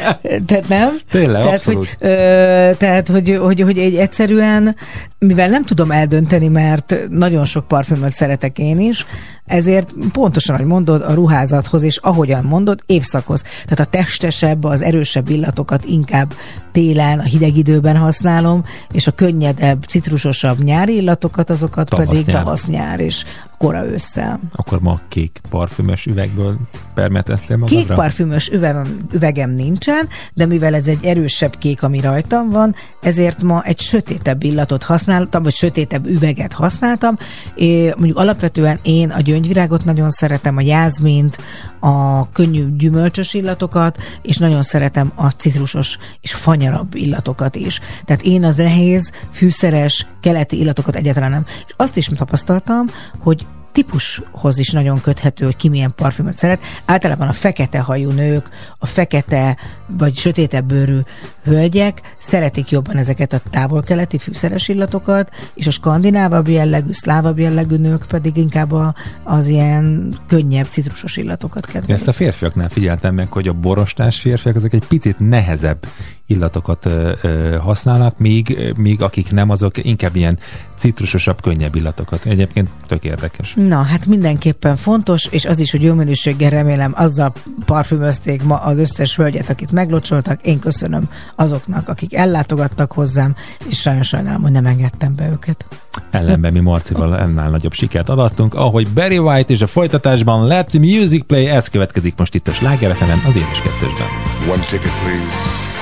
[0.46, 0.98] tehát nem?
[1.10, 1.88] Tényleg, tehát, abszolút.
[1.88, 4.76] Hogy, ö, tehát, hogy, hogy, hogy egy egyszerűen,
[5.18, 9.06] mivel nem tudom eldönteni, mert nagyon sok parfümöt szeretek én is,
[9.48, 13.42] ezért pontosan, ahogy mondod, a ruházathoz, és ahogyan mondod, évszakhoz.
[13.42, 16.34] Tehát a testesebb, az erősebb illatokat inkább
[16.72, 22.14] télen, a hideg időben használom, és a könnyedebb, citrusosabb nyári illatokat, azokat Tavasz-nyár.
[22.14, 23.24] pedig tavasz-nyár és
[23.58, 24.40] kora ősszel.
[24.52, 26.58] Akkor ma kék parfümös üvegből
[26.94, 27.78] permeteztél magadra?
[27.78, 33.42] Kék parfümös üvegem, üvegem nincsen, de mivel ez egy erősebb kék, ami rajtam van, ezért
[33.42, 37.16] ma egy sötétebb illatot használtam, vagy sötétebb üveget használtam.
[37.54, 41.38] É, mondjuk alapvetően én a gyöngyvirágot nagyon szeretem, a jázmint,
[41.80, 47.80] a könnyű gyümölcsös illatokat, és nagyon szeretem a citrusos és fanyarabb illatokat is.
[48.04, 51.44] Tehát én az nehéz, fűszeres, keleti illatokat egyáltalán nem.
[51.66, 52.86] És azt is tapasztaltam,
[53.18, 56.62] hogy típushoz is nagyon köthető, hogy ki milyen parfümöt szeret.
[56.84, 58.48] Általában a fekete hajú nők,
[58.78, 59.56] a fekete
[59.86, 60.98] vagy sötétebb bőrű
[61.44, 68.06] hölgyek szeretik jobban ezeket a távol-keleti fűszeres illatokat, és a skandinávabb jellegű, szlávabb jellegű nők
[68.06, 68.94] pedig inkább a,
[69.24, 71.96] az ilyen könnyebb citrusos illatokat kedvelik.
[71.96, 75.86] Ezt a férfiaknál figyeltem meg, hogy a borostás férfiak ezek egy picit nehezebb
[76.28, 80.38] illatokat ö, ö, használnak, míg, míg akik nem, azok inkább ilyen
[80.76, 82.24] citrusosabb, könnyebb illatokat.
[82.24, 83.54] Egyébként tök érdekes.
[83.54, 87.32] Na, hát mindenképpen fontos, és az is, hogy jó minőséggel remélem azzal
[87.64, 90.42] parfümözték ma az összes hölgyet, akit meglocsoltak.
[90.42, 93.34] Én köszönöm azoknak, akik ellátogattak hozzám,
[93.68, 95.64] és nagyon sajnálom, hogy nem engedtem be őket.
[96.10, 101.26] Ellenben mi Marcival ennál nagyobb sikert adattunk, ahogy Barry White és a folytatásban Let Music
[101.26, 104.08] Play, ez következik most itt a Sláger az édes kettősben.
[104.48, 105.77] One ticket, please.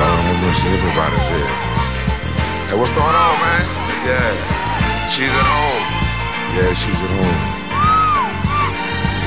[0.00, 1.52] Have mercy, everybody's here.
[2.68, 3.62] Hey, what's going on, man?
[4.08, 4.32] Yeah.
[5.12, 5.84] She's at home.
[6.56, 7.40] Yeah, she's at home.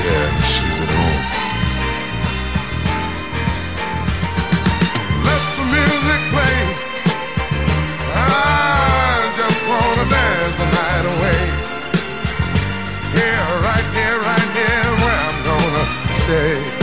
[0.02, 1.22] Yeah, she's at home.
[5.22, 6.58] Let the music play.
[8.10, 11.40] I just wanna dance the night away.
[13.14, 15.84] Here, right here, right here, where I'm gonna
[16.24, 16.73] stay.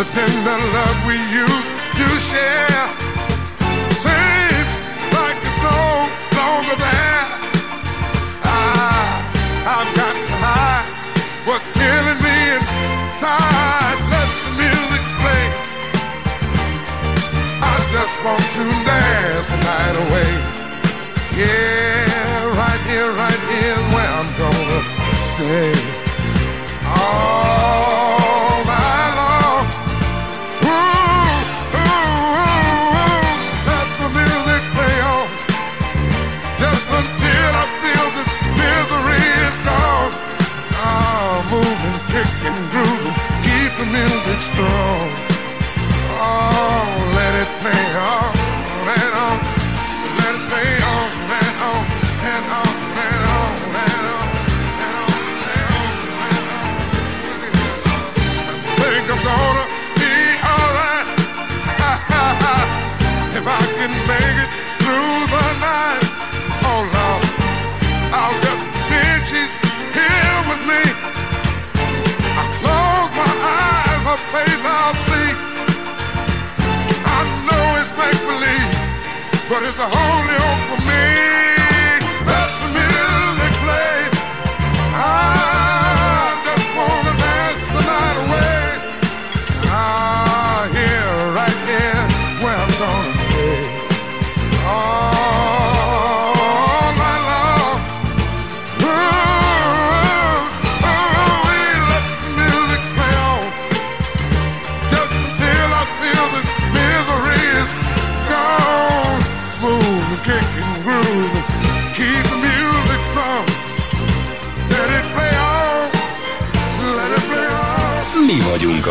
[0.00, 2.84] the tender love we used to share
[4.00, 4.70] seems
[5.12, 6.08] like it's no
[6.40, 7.24] longer there.
[8.40, 9.20] I,
[9.76, 10.88] I've got to hide
[11.44, 13.98] what's killing me inside.
[14.08, 15.44] Let the music play.
[17.60, 20.32] I just want to dance the night away.
[21.36, 24.80] Yeah, right here, right here, where I'm gonna
[25.28, 25.74] stay.
[26.88, 27.99] Oh.
[44.40, 45.19] strong.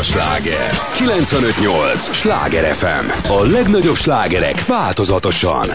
[0.10, 2.10] sláger 958!
[2.11, 3.31] Sláger FM!
[3.31, 5.68] A legnagyobb slágerek változatosan!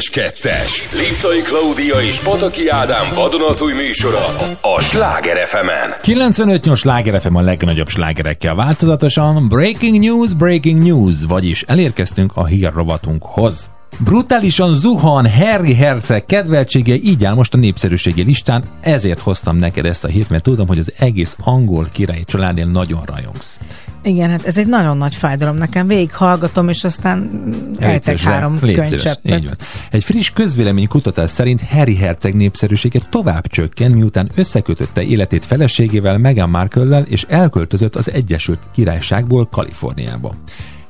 [0.00, 0.82] Édes kettes.
[0.92, 4.24] Liptai Klaudia és Pataki Ádám vadonatúj műsora
[4.60, 5.68] a Sláger fm
[6.02, 9.48] 95-8 sláger FM a legnagyobb slágerekkel változatosan.
[9.48, 13.70] Breaking news, breaking news, vagyis elérkeztünk a hír rovatunkhoz.
[13.98, 20.04] Brutálisan zuhan Harry Herceg kedveltsége, így áll most a népszerűségi listán, ezért hoztam neked ezt
[20.04, 23.58] a hírt, mert tudom, hogy az egész angol királyi családnél nagyon rajongsz.
[24.02, 25.86] Igen, hát ez egy nagyon nagy fájdalom nekem.
[25.86, 27.44] Végighallgatom, és aztán
[27.78, 29.62] eltek három könycseppet.
[29.90, 36.50] Egy friss közvélemény kutatás szerint Harry Herceg népszerűsége tovább csökken, miután összekötötte életét feleségével Meghan
[36.50, 40.34] Markle-lel és elköltözött az Egyesült Királyságból Kaliforniába.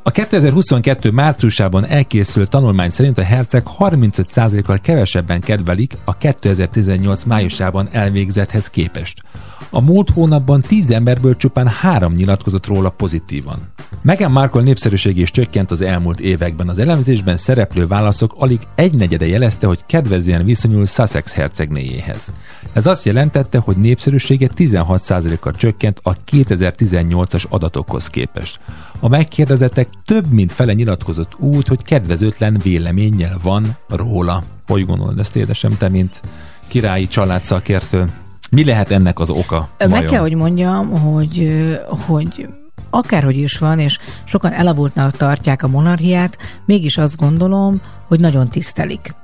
[0.02, 8.68] A 2022 márciusában elkészült tanulmány szerint a herceg 35%-kal kevesebben kedvelik a 2018 májusában elvégzethez
[8.68, 9.22] képest.
[9.70, 13.58] A múlt hónapban 10 emberből csupán három nyilatkozott róla pozitívan.
[14.02, 16.68] Meghan Markle népszerűsége is csökkent az elmúlt években.
[16.68, 22.32] Az elemzésben szereplő válaszok alig egynegyede jelezte, hogy kedvezően viszonyul Sussex hercegnéjéhez.
[22.72, 28.60] Ez azt jelentette, hogy népszerűsége 16%-kal csökkent a 2018-as adatokhoz képest.
[29.00, 34.42] A megkérdezettek több mint fele nyilatkozott úgy, hogy kedvezőtlen véleménnyel van róla.
[34.66, 36.22] Hogy gondolod ezt, édesem, te, mint
[36.68, 38.12] királyi családszakértő?
[38.50, 39.68] Mi lehet ennek az oka?
[39.78, 40.06] Meg vajon?
[40.06, 42.48] kell, hogy mondjam, hogy, hogy
[42.90, 46.36] akárhogy is van, és sokan elavultnak tartják a monarchiát,
[46.66, 49.14] mégis azt gondolom, hogy nagyon tisztelik.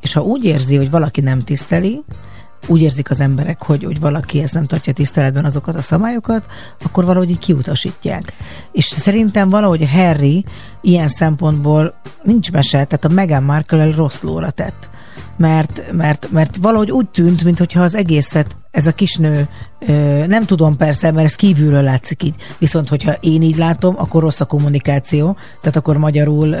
[0.00, 2.04] És ha úgy érzi, hogy valaki nem tiszteli,
[2.66, 6.46] úgy érzik az emberek, hogy, hogy valaki ezt nem tartja tiszteletben azokat a szabályokat,
[6.84, 8.32] akkor valahogy így kiutasítják.
[8.72, 10.44] És szerintem valahogy Harry
[10.80, 14.88] ilyen szempontból nincs mese, tehát a Meghan Markle rossz lóra tett.
[15.36, 19.48] Mert, mert, mert valahogy úgy tűnt, mintha az egészet ez a kisnő,
[20.26, 24.40] nem tudom persze, mert ez kívülről látszik így, viszont hogyha én így látom, akkor rossz
[24.40, 26.54] a kommunikáció, tehát akkor magyarul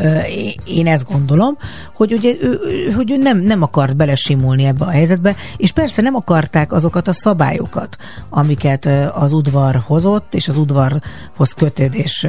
[0.64, 1.56] én ezt gondolom,
[1.94, 2.58] hogy ugye ő,
[2.96, 7.12] hogy ő nem, nem akart belesimulni ebbe a helyzetbe, és persze nem akarták azokat a
[7.12, 7.96] szabályokat,
[8.30, 12.26] amiket az udvar hozott, és az udvarhoz kötődés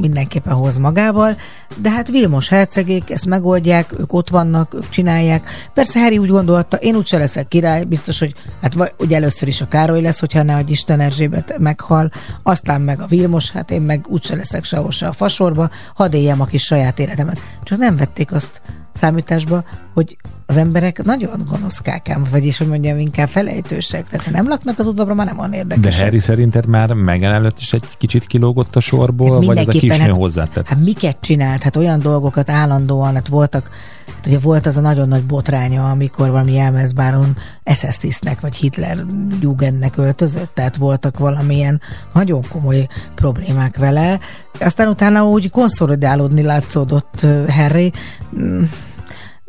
[0.00, 1.36] mindenképpen hoz magával,
[1.82, 5.50] de hát Vilmos hercegék ezt megoldják, ők ott vannak, ők csinálják.
[5.74, 9.60] Persze Harry úgy gondolta, én úgyse leszek király, biztos, hogy hát vagy, ugye először is
[9.60, 12.10] a Károly lesz, hogyha ne hogy Isten Erzsébet meghal,
[12.42, 16.40] aztán meg a Vilmos, hát én meg úgyse leszek sehol se a fasorba, hadd éljem
[16.40, 17.40] a kis saját életemet.
[17.62, 18.60] Csak nem vették azt
[18.92, 19.64] számításba,
[19.94, 20.16] hogy
[20.50, 24.08] az emberek nagyon gonoszkák ám, vagyis, hogy mondjam, inkább felejtősek.
[24.08, 26.00] Tehát ha nem laknak az udvarban, már nem van De érdekes.
[26.00, 29.54] Harry szerinted már Meghan előtt is egy kicsit kilógott a sorból, Hát vagy ez a
[29.54, 30.68] mindenképpen, kisnő hát- hozzátett?
[30.68, 31.62] Hát miket csinált?
[31.62, 33.70] Hát olyan dolgokat állandóan, hát voltak,
[34.16, 37.36] hát ugye volt az a nagyon nagy botránya, amikor valami jelmezbáron
[37.74, 39.04] SS tisztnek, vagy Hitler
[39.40, 41.80] Jugendnek öltözött, tehát voltak valamilyen
[42.12, 44.18] nagyon komoly problémák vele.
[44.60, 47.92] Aztán utána úgy konszolidálódni látszódott ö, Harry.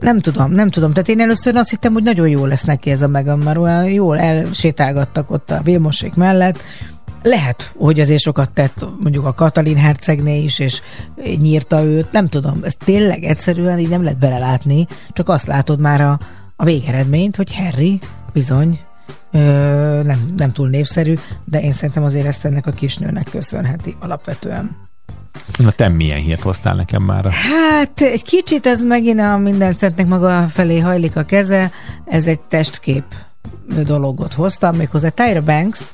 [0.02, 0.91] Nem tudom, nem tudom.
[0.91, 4.19] Tehát én először azt hittem, hogy nagyon jó lesz neki ez a Meghan, olyan jól
[4.19, 6.60] elsétálgattak ott a Vilmosék mellett.
[7.23, 10.82] Lehet, hogy azért sokat tett mondjuk a Katalin hercegné is, és
[11.38, 12.60] nyírta őt, nem tudom.
[12.64, 16.19] Ez tényleg egyszerűen így nem lehet belelátni, csak azt látod már a,
[16.56, 17.99] a végeredményt, hogy Harry
[18.34, 18.80] bizony
[19.32, 19.40] ö,
[20.03, 21.15] nem, nem túl népszerű,
[21.45, 24.90] de én szerintem azért ezt ennek a kisnőnek köszönheti alapvetően.
[25.58, 27.26] Na te milyen hírt hoztál nekem már?
[27.32, 31.72] Hát egy kicsit ez megint a minden szentnek maga felé hajlik a keze,
[32.06, 33.03] ez egy testkép
[33.84, 35.94] dologot hoztam, méghozzá Tyra Banks,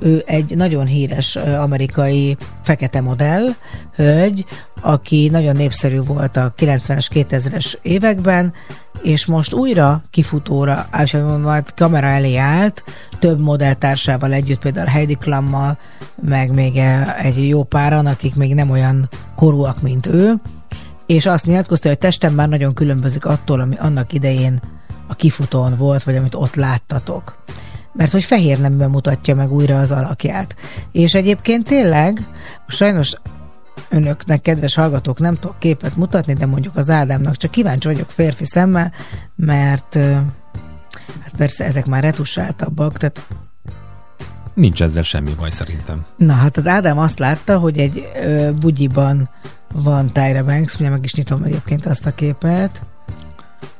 [0.00, 3.48] ő egy nagyon híres amerikai fekete modell,
[3.94, 4.44] hölgy,
[4.80, 8.52] aki nagyon népszerű volt a 90-es, 2000-es években,
[9.02, 12.84] és most újra kifutóra, és majd kamera elé állt,
[13.18, 15.78] több modelltársával együtt, például Heidi Klammal,
[16.22, 20.34] meg még e- egy jó páran, akik még nem olyan korúak, mint ő,
[21.06, 24.60] és azt nyilatkozta, hogy testem már nagyon különbözik attól, ami annak idején
[25.06, 27.42] a kifutón volt, vagy amit ott láttatok.
[27.92, 30.56] Mert hogy fehér nemben mutatja meg újra az alakját.
[30.92, 32.28] És egyébként tényleg,
[32.66, 33.14] sajnos
[33.88, 38.44] önöknek, kedves hallgatók, nem tudok képet mutatni, de mondjuk az Ádámnak csak kíváncsi vagyok férfi
[38.44, 38.92] szemmel,
[39.36, 39.94] mert
[41.22, 43.26] hát persze ezek már retusáltabbak, tehát
[44.54, 46.04] Nincs ezzel semmi baj szerintem.
[46.16, 49.28] Na hát az Ádám azt látta, hogy egy ö, bugyiban
[49.72, 52.82] van Tyra Banks, ugye meg is nyitom egyébként azt a képet.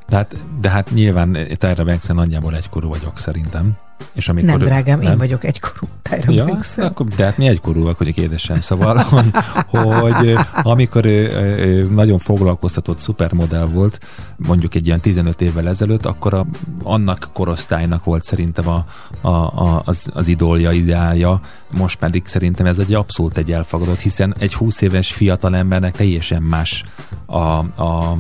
[0.09, 3.77] De hát, de hát nyilván Tyra banks nagyjából egykorú vagyok szerintem.
[4.13, 7.99] És amikor Nem, drágám, én vagyok egykorú Tyra Ja, banks akkor, de hát mi egykorúak
[7.99, 9.31] vagyok édesem, szóval, hogy,
[10.01, 11.29] hogy amikor ő,
[11.59, 14.01] ő nagyon foglalkoztatott szupermodell volt,
[14.37, 16.47] mondjuk egy ilyen 15 évvel ezelőtt, akkor a,
[16.83, 18.85] annak korosztálynak volt szerintem a,
[19.21, 21.41] a, a, az, az idólja, ideálja,
[21.71, 26.43] most pedig szerintem ez egy abszolút egy elfogadott, hiszen egy 20 éves fiatal embernek teljesen
[26.43, 26.85] más
[27.27, 27.39] a,
[27.83, 28.19] a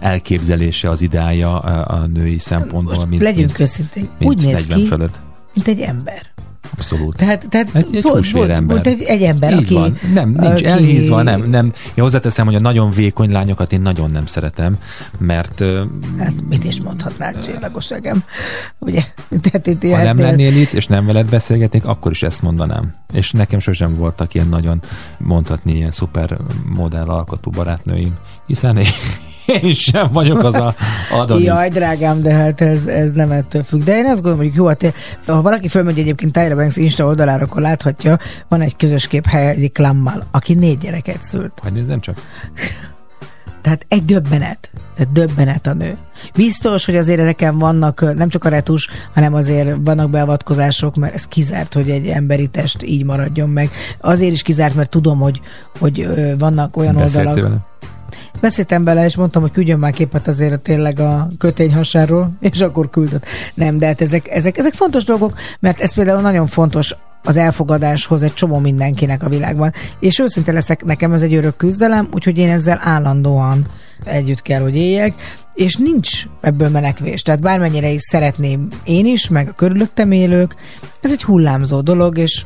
[0.00, 4.66] elképzelése, az ideája a, a női szempontból, Most mint, legyünk mint, őszintén, mint úgy néz
[4.66, 5.20] 40 ki, fölött.
[5.54, 6.28] mint egy ember.
[6.72, 7.16] Abszolút.
[7.16, 8.76] Tehát, tehát Egy, egy volt, volt, ember.
[8.76, 9.74] volt egy, egy ember, Így aki...
[9.74, 9.98] van.
[10.12, 11.72] Nem, nincs aki- elhízva, nem, nem.
[11.94, 14.78] Én hozzáteszem, hogy a nagyon vékony lányokat én nagyon nem szeretem,
[15.18, 15.62] mert
[16.18, 18.24] Hát mit is mondhatnák, csillagosságem?
[18.78, 19.02] Ugye?
[19.42, 22.94] Tehát itt ha nem lennél itt, és nem veled beszélgetnék, akkor is ezt mondanám.
[23.12, 24.80] És nekem sosem voltak ilyen nagyon,
[25.18, 26.36] mondhatni, ilyen szuper
[26.68, 28.14] modell alkotó barátnőim,
[28.46, 28.86] hiszen én,
[29.62, 30.74] én sem vagyok az a
[31.10, 31.44] Adonis.
[31.44, 33.82] Jaj, drágám, de hát ez, ez nem ettől függ.
[33.82, 34.94] De én azt gondolom, hogy jó, hát
[35.26, 38.18] ha valaki fölmegy egyébként Tyra Banks Insta oldalára, akkor láthatja,
[38.48, 41.52] van egy közös kép egy Klammal, aki négy gyereket szült.
[41.62, 42.16] Hogy nézzem csak.
[43.62, 44.70] Tehát egy döbbenet.
[44.94, 45.96] Tehát döbbenet a nő.
[46.34, 51.24] Biztos, hogy azért ezeken vannak, nem csak a retus, hanem azért vannak beavatkozások, mert ez
[51.24, 53.70] kizárt, hogy egy emberi test így maradjon meg.
[54.00, 55.40] Azért is kizárt, mert tudom, hogy,
[55.78, 56.08] hogy
[56.38, 57.48] vannak olyan Beszéltél oldalak.
[57.48, 57.68] vele?
[58.40, 62.90] Beszéltem bele, és mondtam, hogy küldjön már képet azért tényleg a kötény hasáról, és akkor
[62.90, 63.26] küldött.
[63.54, 68.22] Nem, de hát ezek, ezek, ezek fontos dolgok, mert ez például nagyon fontos az elfogadáshoz
[68.22, 69.72] egy csomó mindenkinek a világban.
[70.00, 73.66] És őszinte leszek, nekem ez egy örök küzdelem, úgyhogy én ezzel állandóan
[74.04, 75.14] együtt kell, hogy éljek,
[75.54, 77.22] és nincs ebből menekvés.
[77.22, 80.54] Tehát bármennyire is szeretném én is, meg a körülöttem élők,
[81.00, 82.44] ez egy hullámzó dolog, és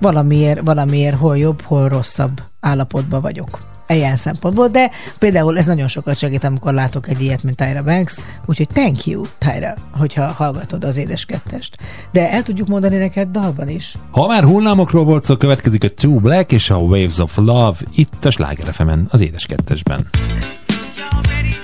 [0.00, 3.71] valamiért, valamiért hol jobb, hol rosszabb állapotban vagyok.
[3.88, 8.18] Ilyen szempontból, de például ez nagyon sokat segít, amikor látok egy ilyet, mint Tyra Banks,
[8.46, 11.76] úgyhogy thank you, Tyra, hogyha hallgatod az édes kettest.
[12.12, 13.94] De el tudjuk mondani neked dalban is.
[14.10, 18.24] Ha már hullámokról volt szó, következik a Two Black és a Waves of Love itt
[18.24, 18.74] a Sláger
[19.08, 20.08] az édes kettesben.
[21.32, 21.61] Since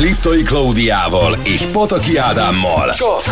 [0.00, 2.90] Édes Liptai Klaudiával és Pataki Ádámmal.
[2.90, 3.22] Csak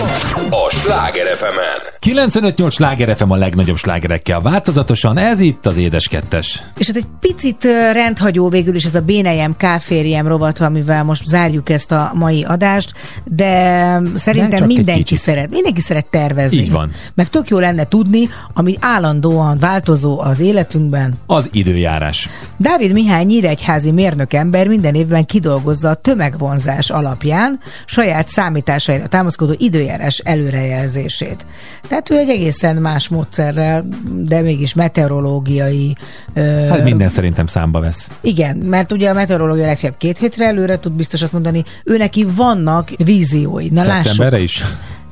[0.51, 1.59] a Sláger fm
[2.07, 6.63] 95-8 sláger FM a legnagyobb slágerekkel változatosan, ez itt az Édes Kettes.
[6.79, 11.71] És hát egy picit rendhagyó végül is ez a Bénejem Káférjem rovat, amivel most zárjuk
[11.71, 12.93] ezt a mai adást,
[13.25, 16.57] de szerintem mindenki szeret, mindenki szeret tervezni.
[16.57, 16.91] Így van.
[17.15, 21.19] Meg tök jó lenne tudni, ami állandóan változó az életünkben.
[21.27, 22.29] Az időjárás.
[22.57, 31.47] Dávid Mihály nyíregyházi mérnökember minden évben kidolgozza a tömegvonzás alapján saját számításaira támaszkodó időjárás előrejelzését.
[31.89, 35.97] Tehát ő egy egészen más módszerrel, de mégis meteorológiai...
[36.35, 38.11] Ö, Hát minden szerintem számba vesz.
[38.21, 42.91] igen, mert ugye a meteorológia legfeljebb két hétre előre tud biztosat mondani, ő neki vannak
[42.97, 43.69] víziói.
[43.71, 44.05] Na lássuk.
[44.07, 44.65] Szeptemberre is?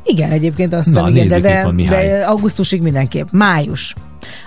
[0.04, 3.26] Igen, egyébként azt hiszem, igen, de, de, de augusztusig mindenképp.
[3.32, 3.94] Május.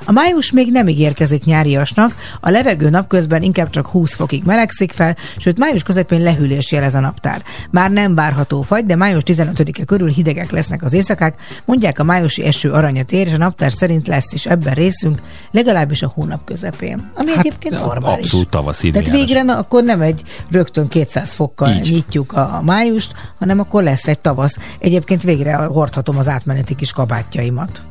[0.05, 5.15] A május még nem ígérkezik nyáriasnak, a levegő napközben inkább csak 20 fokig melegszik fel,
[5.37, 7.43] sőt május közepén lehűlés jelez a naptár.
[7.71, 11.35] Már nem várható fagy, de május 15-e körül hidegek lesznek az éjszakák,
[11.65, 15.21] mondják a májusi eső aranyat ér, és a naptár szerint lesz is ebben részünk,
[15.51, 17.11] legalábbis a hónap közepén.
[17.15, 18.23] Ami hát, egyébként normális.
[18.23, 20.21] Abszolút tavaszi Tehát végre na, akkor nem egy
[20.51, 21.69] rögtön 200 fokkal.
[21.69, 21.91] Így.
[21.91, 24.57] nyitjuk a, a májust, hanem akkor lesz egy tavasz.
[24.79, 27.81] Egyébként végre hordhatom az átmeneti kis kabátjaimat.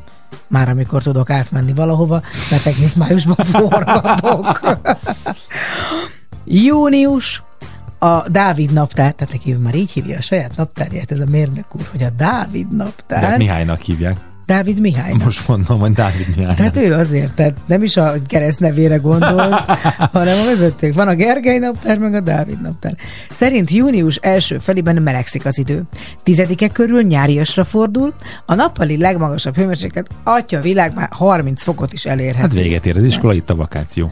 [0.53, 4.77] Már amikor tudok átmenni valahova, mert egész májusban forgatok.
[6.45, 7.43] Június,
[7.99, 11.87] a Dávid naptár, tehát neki már így hívja a saját naptárját, ez a mérnök úr,
[11.91, 13.29] hogy a Dávid naptár.
[13.29, 14.17] De Mihálynak hívják.
[14.53, 15.13] Dávid Mihály.
[15.23, 16.55] Most mondom, hogy Dávid Mihály.
[16.55, 19.53] Tehát ő azért, tehát nem is a keresztnevére gondolt,
[20.17, 20.93] hanem a vezetők.
[20.93, 22.95] Van a Gergely naptár, meg a Dávid naptár.
[23.29, 25.83] Szerint június első felében melegszik az idő.
[26.23, 28.13] Tizedike körül nyáriasra fordul,
[28.45, 32.41] a nappali legmagasabb hőmérséklet, atya világ már 30 fokot is elérhet.
[32.41, 34.11] Hát véget ér az iskola, itt a vakáció.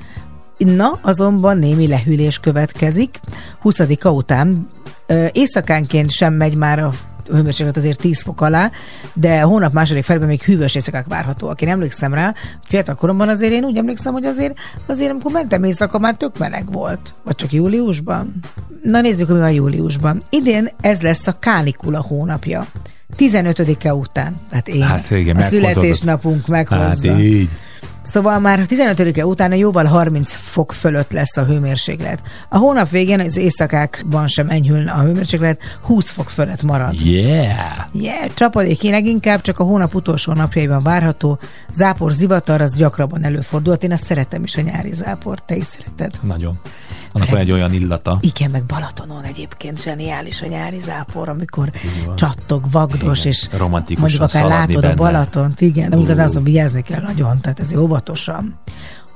[0.57, 3.19] Na, azonban némi lehűlés következik.
[3.63, 4.67] 20-a után
[5.31, 6.91] éjszakánként sem megy már a
[7.27, 8.71] hőmérséklet azért 10 fok alá,
[9.13, 11.61] de hónap második felében még hűvös éjszakák várhatóak.
[11.61, 15.63] Én emlékszem rá, hogy fiatal koromban azért én úgy emlékszem, hogy azért, azért amikor mentem
[15.63, 17.13] éjszaka, már tök meleg volt.
[17.23, 18.33] Vagy csak júliusban?
[18.83, 20.21] Na nézzük, hogy mi van júliusban.
[20.29, 22.67] Idén ez lesz a kánikula hónapja.
[23.17, 24.35] 15-e után.
[24.49, 24.81] Tehát én.
[24.81, 27.11] Hát igen, a születésnapunk meghozza.
[27.11, 27.49] Hát így.
[28.03, 32.21] Szóval már 15-e utána jóval 30 fok fölött lesz a hőmérséklet.
[32.49, 37.01] A hónap végén az éjszakákban sem enyhül a hőmérséklet, 20 fok fölött marad.
[37.01, 37.49] Yeah!
[37.91, 41.39] Yeah, csapadék leginkább csak a hónap utolsó napjaiban várható.
[41.73, 43.83] Zápor, zivatar, az gyakrabban előfordult.
[43.83, 45.43] Én azt szeretem is a nyári záport.
[45.43, 46.11] Te is szereted?
[46.21, 46.59] Nagyon.
[47.11, 48.17] Annak van egy olyan illata.
[48.21, 51.71] Igen, meg Balatonon egyébként zseniális a nyári zápor, amikor
[52.15, 53.47] csattog, vagdos, Igen, és
[53.97, 54.93] mondjuk akár látod a benne.
[54.93, 56.19] Balatont, igen, de amikor Ú.
[56.19, 58.59] azon vigyázni kell nagyon, tehát ez óvatosan.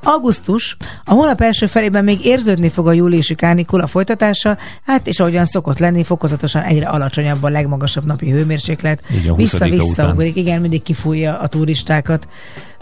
[0.07, 5.45] Augusztus, a hónap első felében még érződni fog a júliusi kánikula folytatása, hát és ahogyan
[5.45, 9.01] szokott lenni, fokozatosan egyre alacsonyabb a legmagasabb napi hőmérséklet.
[9.13, 12.27] Így a 20-a Vissza-vissza ugrik, igen, mindig kifújja a turistákat.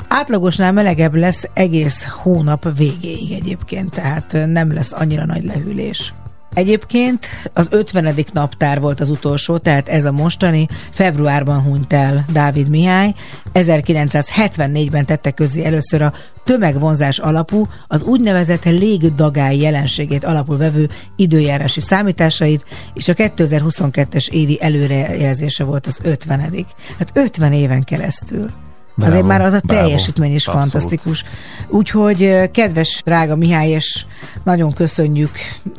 [0.08, 6.14] Átlagosnál melegebb lesz egész hónap végéig egyébként, tehát nem lesz annyira nagy lehűlés.
[6.54, 8.16] Egyébként az 50.
[8.34, 13.14] naptár volt az utolsó, tehát ez a mostani, februárban hunyt el Dávid Mihály.
[13.54, 16.14] 1974-ben tette közé először a
[16.44, 25.64] tömegvonzás alapú, az úgynevezett légdagály jelenségét alapul vevő időjárási számításait, és a 2022-es évi előrejelzése
[25.64, 26.66] volt az 50.
[26.98, 28.52] Hát 50 éven keresztül.
[28.96, 29.82] Bravo, Azért már az a bravo.
[29.84, 30.70] teljesítmény is Abszolút.
[30.72, 31.24] fantasztikus.
[31.68, 34.06] Úgyhogy kedves drága Mihály, és
[34.44, 35.32] nagyon köszönjük,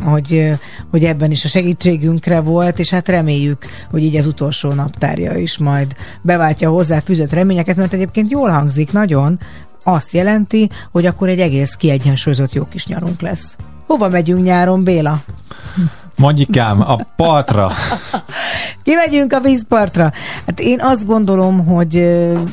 [0.02, 0.50] hogy,
[0.90, 5.58] hogy ebben is a segítségünkre volt, és hát reméljük, hogy így az utolsó naptárja is
[5.58, 5.92] majd
[6.22, 9.40] beváltja hozzá fűzött reményeket, mert egyébként jól hangzik nagyon,
[9.82, 13.56] azt jelenti, hogy akkor egy egész kiegyensúlyozott jó kis nyarunk lesz.
[13.86, 15.22] Hova megyünk nyáron, Béla?
[16.16, 17.70] Mondjikám, a partra.
[18.82, 20.12] Kimegyünk a vízpartra.
[20.46, 22.04] Hát én azt gondolom, hogy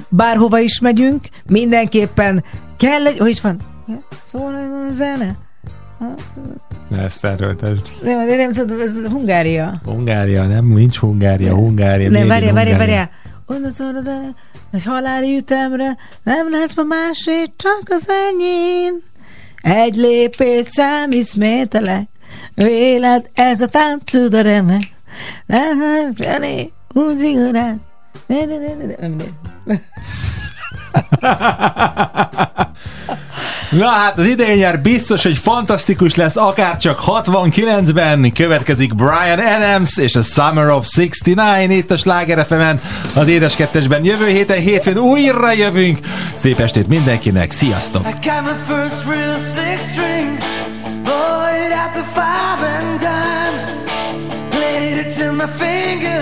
[0.10, 2.44] bárhova is megyünk, mindenképpen
[2.78, 3.18] kell egy...
[3.18, 3.60] Hogy is van?
[4.24, 4.54] Szóval
[4.90, 5.38] a zene?
[6.90, 9.82] Ne ezt erről, tehát Nem, de nem tudom, ez Hungária.
[9.86, 12.10] Hungária, nem, nincs Hungária, Hungária.
[12.10, 13.10] Nem, várjál, várjál, várjál.
[13.46, 14.30] Oda szól a zene,
[14.72, 18.96] egy haláli ütemre, nem lehetsz ma másé, csak az enyém.
[19.62, 22.08] Egy lépés sem ismételek,
[22.56, 24.82] vélet, ez a tánc a remek.
[25.46, 27.82] Nem, nem, felé, úgy zigorán.
[28.28, 29.16] Ne, ne, ne, ne, ne, nem,
[29.66, 29.82] nem.
[33.72, 39.98] Na hát az idén nyár biztos, hogy fantasztikus lesz, akár csak 69-ben következik Brian Adams
[39.98, 42.82] és a Summer of 69 itt a Sláger FM-en,
[43.16, 44.06] az Édes Kettesben.
[44.06, 46.00] Jövő héten hétfőn újra jövünk.
[46.34, 48.08] Szép estét mindenkinek, sziasztok!
[48.08, 50.11] I got my first real six string,
[52.02, 54.50] the five and dime.
[54.50, 56.21] Played it till my fingers